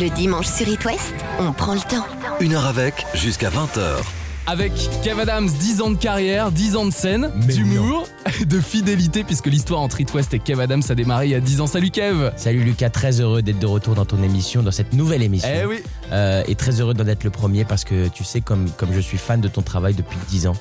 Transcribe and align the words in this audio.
Le 0.00 0.10
dimanche 0.14 0.46
sur 0.46 0.68
It 0.68 0.84
West, 0.84 1.14
on 1.40 1.52
prend 1.52 1.74
le 1.74 1.80
temps. 1.80 2.06
Une 2.40 2.54
heure 2.54 2.66
avec, 2.66 3.04
jusqu'à 3.14 3.50
20h. 3.50 3.80
Avec 4.46 4.72
Kev 5.02 5.20
Adams, 5.20 5.48
10 5.48 5.82
ans 5.82 5.90
de 5.90 5.96
carrière, 5.96 6.52
10 6.52 6.76
ans 6.76 6.86
de 6.86 6.92
scène, 6.92 7.30
d'humour, 7.48 8.06
de 8.46 8.60
fidélité, 8.60 9.24
puisque 9.24 9.46
l'histoire 9.46 9.80
entre 9.80 10.00
It 10.00 10.12
West 10.14 10.32
et 10.34 10.38
Kev 10.38 10.60
Adams 10.62 10.82
a 10.88 10.94
démarré 10.94 11.26
il 11.26 11.30
y 11.30 11.34
a 11.34 11.40
10 11.40 11.60
ans. 11.60 11.66
Salut 11.66 11.90
Kev 11.90 12.30
Salut 12.36 12.60
Lucas, 12.62 12.90
très 12.90 13.20
heureux 13.20 13.42
d'être 13.42 13.58
de 13.58 13.66
retour 13.66 13.94
dans 13.94 14.04
ton 14.04 14.22
émission, 14.22 14.62
dans 14.62 14.70
cette 14.70 14.92
nouvelle 14.92 15.22
émission. 15.22 15.48
Eh 15.52 15.66
oui 15.66 15.82
Euh, 16.12 16.42
et 16.46 16.54
très 16.54 16.80
heureux 16.80 16.94
d'en 16.94 17.06
être 17.06 17.24
le 17.24 17.30
premier 17.30 17.64
parce 17.64 17.84
que 17.84 18.08
tu 18.08 18.24
sais, 18.24 18.40
comme, 18.40 18.70
comme 18.76 18.92
je 18.94 19.00
suis 19.00 19.18
fan 19.18 19.40
de 19.40 19.48
ton 19.48 19.62
travail 19.62 19.94
depuis 19.94 20.16
10 20.28 20.46
ans, 20.46 20.56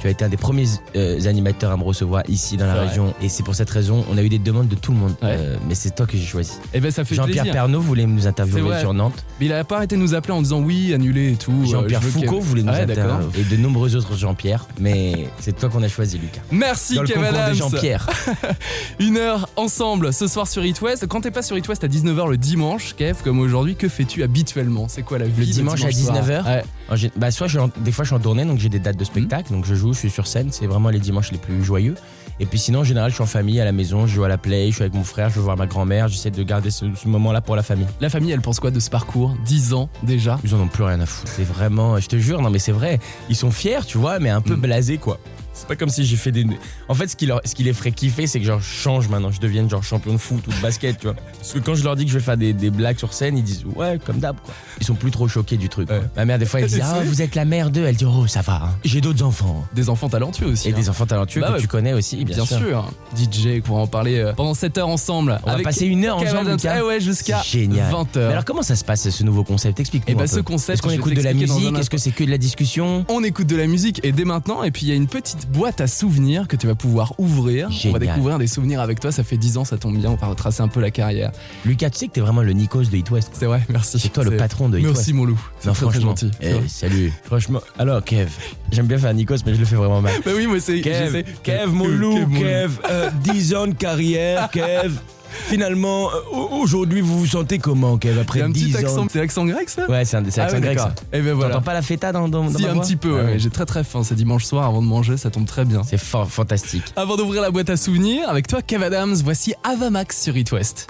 tu 0.00 0.06
as 0.06 0.10
été 0.10 0.24
un 0.24 0.28
des 0.28 0.36
premiers 0.38 0.64
euh, 0.96 1.26
animateurs 1.26 1.70
à 1.70 1.76
me 1.76 1.82
recevoir 1.82 2.22
ici 2.28 2.56
dans 2.56 2.66
la 2.66 2.74
vrai. 2.74 2.88
région. 2.88 3.14
Et 3.22 3.28
c'est 3.28 3.42
pour 3.42 3.54
cette 3.54 3.68
raison, 3.70 4.04
on 4.10 4.16
a 4.16 4.22
eu 4.22 4.28
des 4.30 4.38
demandes 4.38 4.68
de 4.68 4.74
tout 4.74 4.92
le 4.92 4.98
monde. 4.98 5.14
Ouais. 5.22 5.36
Euh, 5.38 5.56
mais 5.68 5.74
c'est 5.74 5.94
toi 5.94 6.06
que 6.06 6.16
j'ai 6.16 6.24
choisi. 6.24 6.52
Eh 6.72 6.80
ben 6.80 6.90
ça 6.90 7.04
fait 7.04 7.14
Jean-Pierre. 7.14 7.50
Pernaud 7.50 7.80
voulait 7.80 8.06
nous 8.06 8.26
interviewer 8.26 8.78
sur 8.80 8.94
Nantes. 8.94 9.24
Mais 9.38 9.46
il 9.46 9.52
a 9.52 9.62
pas 9.64 9.76
arrêté 9.76 9.96
de 9.96 10.00
nous 10.00 10.14
appeler 10.14 10.32
en 10.32 10.40
disant 10.42 10.60
oui, 10.60 10.94
annulé 10.94 11.32
et 11.32 11.36
tout. 11.36 11.52
Euh, 11.52 11.66
Jean-Pierre 11.66 12.02
Foucault 12.02 12.40
voulait 12.40 12.62
nous 12.62 12.72
Ouais, 12.72 12.80
interviewer. 12.80 13.26
Et 13.38 13.44
de 13.44 13.56
nombreux 13.60 13.94
autres 13.96 14.16
Jean-Pierre. 14.16 14.66
Mais 14.78 15.28
c'est 15.38 15.56
toi 15.56 15.68
qu'on 15.68 15.82
a 15.82 15.88
choisi, 15.88 16.18
Lucas. 16.18 16.40
Merci 16.50 16.94
Dans 16.94 17.02
le 17.02 17.08
Kev 17.08 17.50
des 17.50 17.54
Jean-Pierre. 17.54 18.08
Une 19.00 19.16
heure 19.16 19.48
ensemble 19.56 20.12
ce 20.12 20.26
soir 20.28 20.48
sur 20.48 20.64
It 20.64 20.80
West. 20.80 21.06
Quand 21.08 21.20
t'es 21.20 21.30
pas 21.30 21.42
sur 21.42 21.58
It 21.58 21.68
West 21.68 21.84
à 21.84 21.88
19h 21.88 22.30
le 22.30 22.36
dimanche, 22.38 22.94
Kev, 22.96 23.18
comme 23.22 23.40
aujourd'hui, 23.40 23.76
que 23.76 23.88
fais-tu 23.88 24.22
habituellement? 24.22 24.86
C'est 24.88 25.02
quoi 25.02 25.18
la 25.18 25.26
vie 25.26 25.40
Le 25.40 25.46
de 25.46 25.52
dimanche 25.52 25.84
à 25.84 25.90
soir? 25.90 26.16
19h? 26.16 26.44
Ouais. 26.44 27.10
Bah, 27.16 27.30
soit 27.30 27.46
je 27.46 27.58
des 27.84 27.92
fois 27.92 28.04
je 28.04 28.08
suis 28.08 28.16
en 28.16 28.20
tournée, 28.20 28.44
donc 28.44 28.58
j'ai 28.58 28.68
des 28.68 28.78
dates 28.78 28.96
de 28.96 29.04
spectacle, 29.04 29.52
donc 29.52 29.64
je 29.64 29.74
joue, 29.74 29.89
je 29.92 29.98
suis 29.98 30.10
sur 30.10 30.26
scène, 30.26 30.48
c'est 30.50 30.66
vraiment 30.66 30.88
les 30.90 30.98
dimanches 30.98 31.32
les 31.32 31.38
plus 31.38 31.62
joyeux. 31.64 31.94
Et 32.42 32.46
puis 32.46 32.58
sinon, 32.58 32.80
en 32.80 32.84
général, 32.84 33.10
je 33.10 33.16
suis 33.16 33.22
en 33.22 33.26
famille 33.26 33.60
à 33.60 33.66
la 33.66 33.72
maison, 33.72 34.06
je 34.06 34.14
joue 34.14 34.24
à 34.24 34.28
la 34.28 34.38
play, 34.38 34.68
je 34.70 34.74
suis 34.76 34.82
avec 34.82 34.94
mon 34.94 35.04
frère, 35.04 35.28
je 35.28 35.34
vais 35.34 35.40
voir 35.42 35.58
ma 35.58 35.66
grand-mère, 35.66 36.08
j'essaie 36.08 36.30
de 36.30 36.42
garder 36.42 36.70
ce, 36.70 36.86
ce 36.94 37.06
moment-là 37.08 37.42
pour 37.42 37.54
la 37.54 37.62
famille. 37.62 37.86
La 38.00 38.08
famille, 38.08 38.30
elle 38.32 38.40
pense 38.40 38.60
quoi 38.60 38.70
de 38.70 38.80
ce 38.80 38.88
parcours? 38.88 39.34
10 39.44 39.74
ans 39.74 39.90
déjà? 40.02 40.38
Ils 40.42 40.54
en 40.54 40.60
ont 40.60 40.66
plus 40.68 40.84
rien 40.84 40.98
à 41.00 41.06
foutre. 41.06 41.30
C'est 41.30 41.44
vraiment, 41.44 41.98
je 42.00 42.06
te 42.08 42.16
jure, 42.16 42.40
non 42.40 42.48
mais 42.48 42.58
c'est 42.58 42.72
vrai, 42.72 42.98
ils 43.28 43.36
sont 43.36 43.50
fiers, 43.50 43.84
tu 43.86 43.98
vois, 43.98 44.18
mais 44.20 44.30
un 44.30 44.40
peu 44.40 44.56
Mm. 44.56 44.60
blasés 44.60 44.96
quoi. 44.98 45.18
C'est 45.52 45.66
pas 45.66 45.76
comme 45.76 45.88
si 45.88 46.04
j'ai 46.04 46.16
fait 46.16 46.32
des. 46.32 46.46
En 46.88 46.94
fait, 46.94 47.08
ce 47.08 47.16
qui, 47.16 47.26
leur, 47.26 47.40
ce 47.44 47.54
qui 47.54 47.64
les 47.64 47.72
ferait 47.72 47.92
kiffer, 47.92 48.26
c'est 48.26 48.38
que 48.40 48.46
genre 48.46 48.60
je 48.60 48.64
change 48.72 49.08
maintenant, 49.08 49.30
je 49.30 49.40
devienne 49.40 49.68
genre 49.68 49.82
champion 49.82 50.12
de 50.12 50.18
foot 50.18 50.46
ou 50.46 50.50
de 50.50 50.60
basket, 50.62 50.98
tu 50.98 51.06
vois. 51.06 51.14
Parce 51.38 51.52
que 51.52 51.58
quand 51.58 51.74
je 51.74 51.84
leur 51.84 51.96
dis 51.96 52.04
que 52.06 52.10
je 52.12 52.18
vais 52.18 52.24
faire 52.24 52.36
des, 52.36 52.52
des 52.52 52.70
blagues 52.70 52.98
sur 52.98 53.12
scène, 53.12 53.36
ils 53.36 53.42
disent 53.44 53.64
ouais, 53.76 53.98
comme 54.04 54.18
d'hab 54.20 54.36
quoi. 54.40 54.54
Ils 54.80 54.86
sont 54.86 54.94
plus 54.94 55.10
trop 55.10 55.28
choqués 55.28 55.56
du 55.56 55.68
truc. 55.68 55.88
quoi. 55.88 56.00
Ma 56.16 56.24
mère, 56.24 56.38
des 56.38 56.46
fois, 56.46 56.60
elle 56.60 56.66
dit 56.68 56.80
ah, 56.82 57.00
vous 57.04 57.20
êtes 57.20 57.34
la 57.34 57.44
mère 57.44 57.70
d'eux. 57.70 57.84
Elle 57.84 57.96
dit 57.96 58.04
oh, 58.06 58.26
ça 58.26 58.40
va, 58.42 58.60
hein. 58.64 58.70
j'ai 58.84 59.00
d'autres 59.00 59.22
enfants. 59.24 59.66
Des 59.74 59.88
enfants 59.90 60.08
talentueux 60.08 60.46
aussi. 60.46 60.68
Et 60.68 60.72
hein. 60.72 60.76
des 60.76 60.88
enfants 60.88 61.06
talentueux 61.06 61.40
Bah 61.40 61.48
que 61.48 61.52
ouais. 61.54 61.60
tu 61.60 61.68
connais 61.68 61.92
aussi, 61.92 62.24
bien, 62.24 62.36
Bien 62.36 62.46
sûr. 62.46 62.90
DJ, 63.16 63.60
pour 63.62 63.76
en 63.78 63.86
parler 63.86 64.18
euh, 64.18 64.32
pendant 64.32 64.54
7 64.54 64.78
heures 64.78 64.88
ensemble. 64.88 65.40
On 65.44 65.48
avec 65.48 65.64
va 65.64 65.70
passer 65.70 65.86
une 65.86 66.04
heure 66.04 66.16
Kev 66.18 66.28
ensemble, 66.30 66.40
Adams. 66.48 66.56
Lucas. 66.56 66.76
Eh 66.78 66.82
ouais, 66.82 67.00
jusqu'à 67.00 67.42
C'est 67.44 67.58
génial. 67.60 67.90
20 67.90 68.06
Mais 68.16 68.20
heures. 68.22 68.30
alors, 68.30 68.44
comment 68.44 68.62
ça 68.62 68.76
se 68.76 68.84
passe 68.84 69.10
ce 69.10 69.22
nouveau 69.24 69.44
concept? 69.44 69.80
Explique-nous. 69.80 70.12
Eh 70.12 70.16
ben, 70.16 70.24
un 70.24 70.26
ce 70.26 70.40
concept, 70.40 70.74
Est-ce 70.74 70.82
qu'on 70.82 70.88
je 70.90 70.94
vais 70.94 71.00
écoute 71.00 71.12
de 71.14 71.16
la 71.22 71.32
t'expliquer 71.32 71.46
dans 71.46 71.54
un 71.54 71.56
musique? 71.56 71.68
instant. 71.70 71.80
Est-ce 71.80 71.90
que 71.90 71.98
c'est 71.98 72.10
que 72.12 72.24
de 72.24 72.30
la 72.30 72.38
discussion? 72.38 73.04
On 73.08 73.22
écoute 73.24 73.46
de 73.48 73.56
la 73.56 73.66
musique 73.66 74.00
et 74.04 74.12
dès 74.12 74.24
maintenant, 74.24 74.62
et 74.62 74.70
puis 74.70 74.86
il 74.86 74.88
y 74.88 74.92
a 74.92 74.94
une 74.94 75.06
petite 75.08 75.39
boîte 75.46 75.80
à 75.80 75.86
souvenirs 75.86 76.48
que 76.48 76.56
tu 76.56 76.66
vas 76.66 76.74
pouvoir 76.74 77.14
ouvrir. 77.18 77.68
On 77.86 77.92
va 77.92 77.98
découvrir 77.98 78.38
des 78.38 78.46
souvenirs 78.46 78.80
avec 78.80 79.00
toi, 79.00 79.12
ça 79.12 79.24
fait 79.24 79.36
10 79.36 79.56
ans, 79.58 79.64
ça 79.64 79.76
tombe 79.78 79.96
bien, 79.98 80.10
on 80.10 80.14
va 80.16 80.26
retracer 80.28 80.62
un 80.62 80.68
peu 80.68 80.80
la 80.80 80.90
carrière. 80.90 81.30
Lucas, 81.64 81.90
tu 81.90 81.98
sais 81.98 82.06
que 82.08 82.12
t'es 82.12 82.20
vraiment 82.20 82.42
le 82.42 82.52
Nikos 82.52 82.84
de 82.84 82.96
Hit 82.96 83.10
West. 83.10 83.30
C'est 83.34 83.46
vrai, 83.46 83.62
merci. 83.68 83.98
C'est 83.98 84.08
toi 84.10 84.24
le 84.24 84.36
patron 84.36 84.68
de 84.68 84.78
Hit 84.78 84.84
Merci 84.84 84.98
West. 84.98 85.12
mon 85.14 85.24
loup, 85.24 85.40
c'est 85.60 85.68
Non, 85.68 85.72
très, 85.74 85.86
très 85.86 85.92
franchement. 86.00 86.10
gentil. 86.10 86.30
Eh, 86.40 86.68
salut. 86.68 87.12
Franchement. 87.24 87.60
Alors, 87.78 88.02
Kev, 88.04 88.28
j'aime 88.72 88.86
bien 88.86 88.98
faire 88.98 89.14
Nikos, 89.14 89.36
mais 89.46 89.54
je 89.54 89.60
le 89.60 89.64
fais 89.66 89.76
vraiment 89.76 90.00
mal. 90.00 90.12
Bah 90.24 90.30
oui, 90.36 90.46
moi 90.46 90.60
c'est. 90.60 90.80
Kev, 90.80 91.22
Kev, 91.42 91.66
mon 91.72 91.84
Kev, 91.84 91.94
loup, 91.96 92.14
Kev, 92.14 92.26
mon 92.28 92.38
loup. 92.38 92.40
Kev, 92.40 92.70
euh, 92.90 93.10
10 93.24 93.54
ans 93.54 93.66
de 93.66 93.74
carrière, 93.74 94.50
Kev. 94.52 94.92
Finalement, 95.30 96.10
euh, 96.10 96.46
aujourd'hui, 96.60 97.00
vous 97.00 97.18
vous 97.20 97.26
sentez 97.26 97.58
comment, 97.58 97.98
Kev, 97.98 98.18
après 98.20 98.40
a 98.42 98.46
un 98.46 98.52
petit 98.52 98.64
10 98.66 98.76
accent, 98.76 99.02
ans 99.02 99.06
c'est 99.10 99.18
l'accent 99.18 99.44
grec 99.46 99.68
ça 99.68 99.88
Ouais, 99.88 100.04
c'est 100.04 100.16
un 100.16 100.22
Ah 100.24 100.42
accent 100.42 100.54
ouais, 100.56 100.60
grec, 100.60 100.78
ça. 100.78 100.94
Et 101.12 101.20
ben 101.20 101.34
voilà. 101.34 101.54
T'entends 101.54 101.64
pas 101.64 101.74
la 101.74 101.82
feta 101.82 102.12
dans, 102.12 102.28
dans, 102.28 102.44
dans 102.44 102.56
Si, 102.56 102.62
ma 102.62 102.70
un 102.70 102.74
voix 102.74 102.82
petit 102.82 102.96
peu, 102.96 103.10
Ah 103.18 103.24
ouais, 103.24 103.30
ouais. 103.32 103.38
j'ai 103.38 103.50
très 103.50 103.66
très 103.66 103.84
faim, 103.84 104.02
c'est 104.04 104.14
dimanche 104.14 104.44
soir 104.44 104.66
avant 104.66 104.82
de 104.82 104.86
manger, 104.86 105.16
ça 105.16 105.30
tombe 105.30 105.46
très 105.46 105.64
bien. 105.64 105.82
C'est 105.84 105.98
fort, 106.00 106.30
fantastique. 106.30 106.84
Avant 106.96 107.16
d'ouvrir 107.16 107.42
la 107.42 107.50
boîte 107.50 107.70
à 107.70 107.76
souvenirs, 107.76 108.28
avec 108.28 108.46
toi 108.46 108.62
Kev 108.62 108.84
Adams, 108.84 109.14
voici 109.24 109.54
Avamax 109.64 110.20
sur 110.22 110.36
It 110.36 110.50
West. 110.52 110.88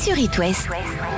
Sur 0.00 0.18
It 0.18 0.36
West, 0.38 0.68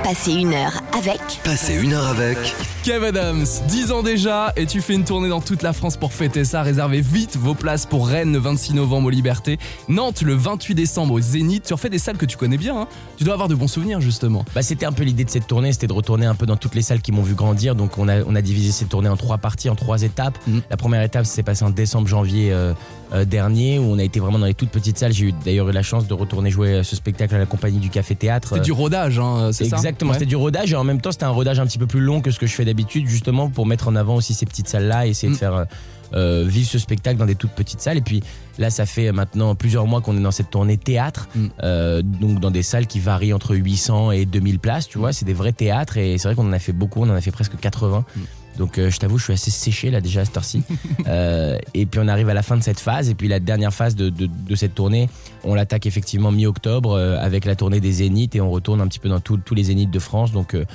passez 0.05 0.33
une 0.33 0.53
heure 0.53 0.83
avec. 0.93 1.19
Passez 1.43 1.73
une 1.81 1.93
heure 1.93 2.05
avec. 2.05 2.37
Kev 2.83 3.03
Adams, 3.03 3.43
10 3.67 3.91
ans 3.91 4.03
déjà, 4.03 4.53
et 4.55 4.67
tu 4.67 4.79
fais 4.79 4.93
une 4.93 5.03
tournée 5.03 5.29
dans 5.29 5.41
toute 5.41 5.63
la 5.63 5.73
France 5.73 5.97
pour 5.97 6.13
fêter 6.13 6.45
ça. 6.45 6.61
Réservez 6.61 7.01
vite 7.01 7.37
vos 7.37 7.55
places 7.55 7.87
pour 7.87 8.07
Rennes 8.07 8.31
le 8.31 8.37
26 8.37 8.75
novembre 8.75 9.07
aux 9.07 9.09
Libertés, 9.09 9.57
Nantes 9.89 10.21
le 10.21 10.35
28 10.35 10.75
décembre 10.75 11.15
au 11.15 11.19
Zénith. 11.19 11.63
Tu 11.63 11.73
refais 11.73 11.89
des 11.89 11.97
salles 11.97 12.17
que 12.17 12.27
tu 12.27 12.37
connais 12.37 12.59
bien, 12.59 12.81
hein 12.81 12.87
tu 13.17 13.23
dois 13.23 13.33
avoir 13.33 13.47
de 13.47 13.55
bons 13.55 13.67
souvenirs 13.67 14.01
justement. 14.01 14.45
Bah, 14.53 14.61
c'était 14.61 14.85
un 14.85 14.91
peu 14.91 15.03
l'idée 15.03 15.25
de 15.25 15.29
cette 15.29 15.47
tournée, 15.47 15.73
c'était 15.73 15.87
de 15.87 15.93
retourner 15.93 16.25
un 16.25 16.35
peu 16.35 16.45
dans 16.45 16.57
toutes 16.57 16.75
les 16.75 16.81
salles 16.81 17.01
qui 17.01 17.11
m'ont 17.11 17.23
vu 17.23 17.33
grandir. 17.33 17.75
Donc 17.75 17.97
on 17.97 18.07
a, 18.07 18.21
on 18.23 18.35
a 18.35 18.41
divisé 18.41 18.71
cette 18.71 18.89
tournée 18.89 19.09
en 19.09 19.17
trois 19.17 19.37
parties, 19.37 19.69
en 19.69 19.75
trois 19.75 20.03
étapes. 20.03 20.37
Mhm. 20.47 20.61
La 20.69 20.77
première 20.77 21.01
étape 21.01 21.25
s'est 21.25 21.43
passée 21.43 21.65
en 21.65 21.69
décembre-janvier 21.69 22.51
euh, 22.51 22.73
euh, 23.13 23.25
dernier, 23.25 23.79
où 23.79 23.83
on 23.83 23.97
a 23.97 24.03
été 24.03 24.19
vraiment 24.19 24.39
dans 24.39 24.45
les 24.45 24.53
toutes 24.53 24.69
petites 24.69 24.97
salles. 24.97 25.13
J'ai 25.13 25.25
eu 25.25 25.33
d'ailleurs 25.43 25.69
eu 25.69 25.71
la 25.71 25.83
chance 25.83 26.07
de 26.07 26.13
retourner 26.13 26.49
jouer 26.51 26.69
euh, 26.69 26.83
ce 26.83 26.95
spectacle 26.95 27.35
à 27.35 27.39
la 27.39 27.45
compagnie 27.45 27.79
du 27.79 27.89
Café 27.89 28.15
Théâtre. 28.15 28.53
C'est 28.55 28.61
du 28.61 28.71
rodage, 28.71 29.19
hein, 29.19 29.49
c'est 29.51 29.65
ça? 29.65 29.77
Exactement, 29.95 30.11
Ouais. 30.11 30.15
c'était 30.19 30.25
du 30.29 30.35
rodage 30.35 30.73
et 30.73 30.75
en 30.75 30.83
même 30.83 30.99
temps 30.99 31.11
c'était 31.13 31.23
un 31.23 31.29
rodage 31.29 31.59
un 31.59 31.65
petit 31.65 31.77
peu 31.77 31.87
plus 31.87 32.01
long 32.01 32.19
que 32.21 32.29
ce 32.31 32.37
que 32.39 32.47
je 32.47 32.53
fais 32.53 32.65
d'habitude, 32.65 33.07
justement 33.07 33.49
pour 33.49 33.65
mettre 33.65 33.87
en 33.87 33.95
avant 33.95 34.15
aussi 34.15 34.33
ces 34.33 34.45
petites 34.45 34.67
salles-là 34.67 35.07
et 35.07 35.11
essayer 35.11 35.29
Mm. 35.29 35.33
de 35.33 35.37
faire 35.37 35.53
euh, 35.55 35.65
euh, 36.13 36.43
vivre 36.47 36.67
ce 36.69 36.77
spectacle 36.79 37.17
dans 37.17 37.25
des 37.25 37.35
toutes 37.35 37.51
petites 37.51 37.79
salles. 37.81 37.97
Et 37.97 38.01
puis 38.01 38.21
là, 38.59 38.69
ça 38.69 38.85
fait 38.85 39.11
maintenant 39.11 39.55
plusieurs 39.55 39.87
mois 39.87 40.01
qu'on 40.01 40.15
est 40.17 40.21
dans 40.21 40.31
cette 40.31 40.49
tournée 40.51 40.77
théâtre, 40.77 41.27
Mm. 41.35 41.47
euh, 41.63 42.01
donc 42.01 42.39
dans 42.41 42.51
des 42.51 42.61
salles 42.63 42.87
qui 42.87 42.99
varient 42.99 43.33
entre 43.33 43.55
800 43.55 44.11
et 44.11 44.25
2000 44.25 44.59
places, 44.59 44.87
tu 44.87 44.97
vois, 44.97 45.13
c'est 45.13 45.25
des 45.25 45.33
vrais 45.33 45.53
théâtres 45.53 45.97
et 45.97 46.17
c'est 46.17 46.27
vrai 46.27 46.35
qu'on 46.35 46.47
en 46.49 46.53
a 46.53 46.59
fait 46.59 46.73
beaucoup, 46.73 47.01
on 47.01 47.09
en 47.09 47.15
a 47.15 47.21
fait 47.21 47.31
presque 47.31 47.57
80. 47.59 48.03
Mm. 48.15 48.19
Donc 48.57 48.77
euh, 48.77 48.89
je 48.89 48.97
t'avoue, 48.99 49.17
je 49.17 49.25
suis 49.25 49.33
assez 49.33 49.51
séché 49.51 49.91
là 49.91 50.01
déjà 50.01 50.21
à 50.21 50.25
cette 50.25 50.37
heure-ci. 50.37 50.63
Euh, 51.07 51.59
et 51.75 51.85
puis 51.85 51.99
on 52.03 52.07
arrive 52.07 52.29
à 52.29 52.33
la 52.33 52.41
fin 52.41 52.57
de 52.57 52.63
cette 52.63 52.79
phase. 52.79 53.09
Et 53.09 53.15
puis 53.15 53.27
la 53.27 53.39
dernière 53.39 53.71
phase 53.73 53.95
de, 53.95 54.09
de- 54.09 54.25
de 54.27 54.55
cette 54.55 54.73
tournée, 54.73 55.07
on 55.43 55.53
l'attaque 55.53 55.85
effectivement 55.85 56.31
mi-octobre 56.31 56.93
euh, 56.93 57.17
avec 57.19 57.45
la 57.45 57.55
tournée 57.55 57.79
des 57.79 57.91
Zéniths 57.91 58.35
et 58.35 58.41
on 58.41 58.49
retourne 58.49 58.81
un 58.81 58.87
petit 58.87 58.97
peu 58.99 59.07
dans 59.09 59.19
tous 59.19 59.39
les 59.53 59.63
Zéniths 59.65 59.91
de 59.91 59.99
France. 59.99 60.31
Donc 60.31 60.55
euh, 60.55 60.65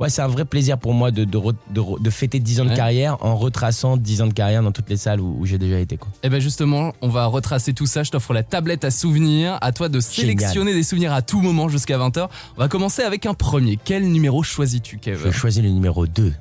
ouais, 0.00 0.08
c'est 0.08 0.22
un 0.22 0.26
vrai 0.28 0.44
plaisir 0.44 0.78
pour 0.78 0.94
moi 0.94 1.10
de, 1.10 1.24
de, 1.24 1.38
re- 1.38 1.54
de 1.70 1.80
re- 1.80 2.02
de 2.02 2.10
fêter 2.10 2.40
10 2.40 2.60
ans 2.62 2.64
de 2.64 2.74
carrière 2.74 3.16
en 3.24 3.36
retraçant 3.36 3.96
10 3.96 4.22
ans 4.22 4.26
de 4.26 4.32
carrière 4.32 4.62
dans 4.62 4.72
toutes 4.72 4.90
les 4.90 4.96
salles 4.96 5.20
où, 5.20 5.36
où 5.38 5.46
j'ai 5.46 5.58
déjà 5.58 5.78
été. 5.78 5.96
Quoi. 5.96 6.08
Et 6.22 6.28
ben 6.28 6.40
justement, 6.40 6.92
on 7.02 7.08
va 7.08 7.26
retracer 7.26 7.72
tout 7.74 7.86
ça. 7.86 8.02
Je 8.02 8.10
t'offre 8.10 8.32
la 8.32 8.42
tablette 8.42 8.84
à 8.84 8.90
souvenirs. 8.90 9.58
À 9.60 9.72
toi 9.72 9.88
de 9.88 10.00
sélectionner 10.00 10.72
des 10.72 10.82
souvenirs 10.82 11.12
à 11.12 11.22
tout 11.22 11.40
moment 11.40 11.68
jusqu'à 11.68 11.98
20h. 11.98 12.28
On 12.56 12.60
va 12.60 12.68
commencer 12.68 13.02
avec 13.02 13.26
un 13.26 13.34
premier. 13.34 13.78
Quel 13.84 14.10
numéro 14.10 14.42
choisis-tu, 14.42 14.98
Kev 14.98 15.20
Je 15.26 15.30
choisis 15.30 15.62
le 15.62 15.68
numéro 15.70 16.06
2. 16.06 16.32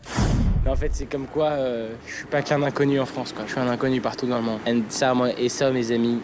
Mais 0.66 0.72
en 0.72 0.76
fait, 0.76 0.90
c'est 0.94 1.06
comme 1.06 1.26
quoi 1.28 1.50
euh, 1.52 1.90
je 2.08 2.16
suis 2.16 2.26
pas 2.26 2.41
qu'un 2.41 2.62
inconnu 2.64 3.00
en 3.00 3.06
France, 3.06 3.34
quoi. 3.34 3.44
Je 3.47 3.52
suis 3.52 3.59
un 3.62 3.68
inconnu 3.70 4.02
partout 4.02 4.28
dans 4.28 4.38
le 4.38 4.44
monde. 4.44 4.59
Et 4.68 4.81
ça, 4.90 5.14
moi, 5.14 5.30
et 5.38 5.50
ça, 5.50 5.72
mes 5.72 5.91
amis, 5.91 6.20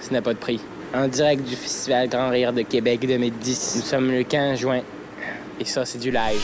ça 0.00 0.10
n'a 0.12 0.22
pas 0.22 0.34
de 0.34 0.38
prix. 0.38 0.60
En 0.94 1.08
direct 1.08 1.46
du 1.48 1.54
Festival 1.56 2.08
Grand 2.08 2.30
Rire 2.30 2.52
de 2.52 2.62
Québec 2.62 3.00
2010. 3.06 3.74
Nous 3.76 3.82
sommes 3.82 4.10
le 4.10 4.22
15 4.22 4.58
juin. 4.58 4.80
Et 5.60 5.64
ça, 5.64 5.84
c'est 5.84 5.98
du 5.98 6.10
live. 6.10 6.40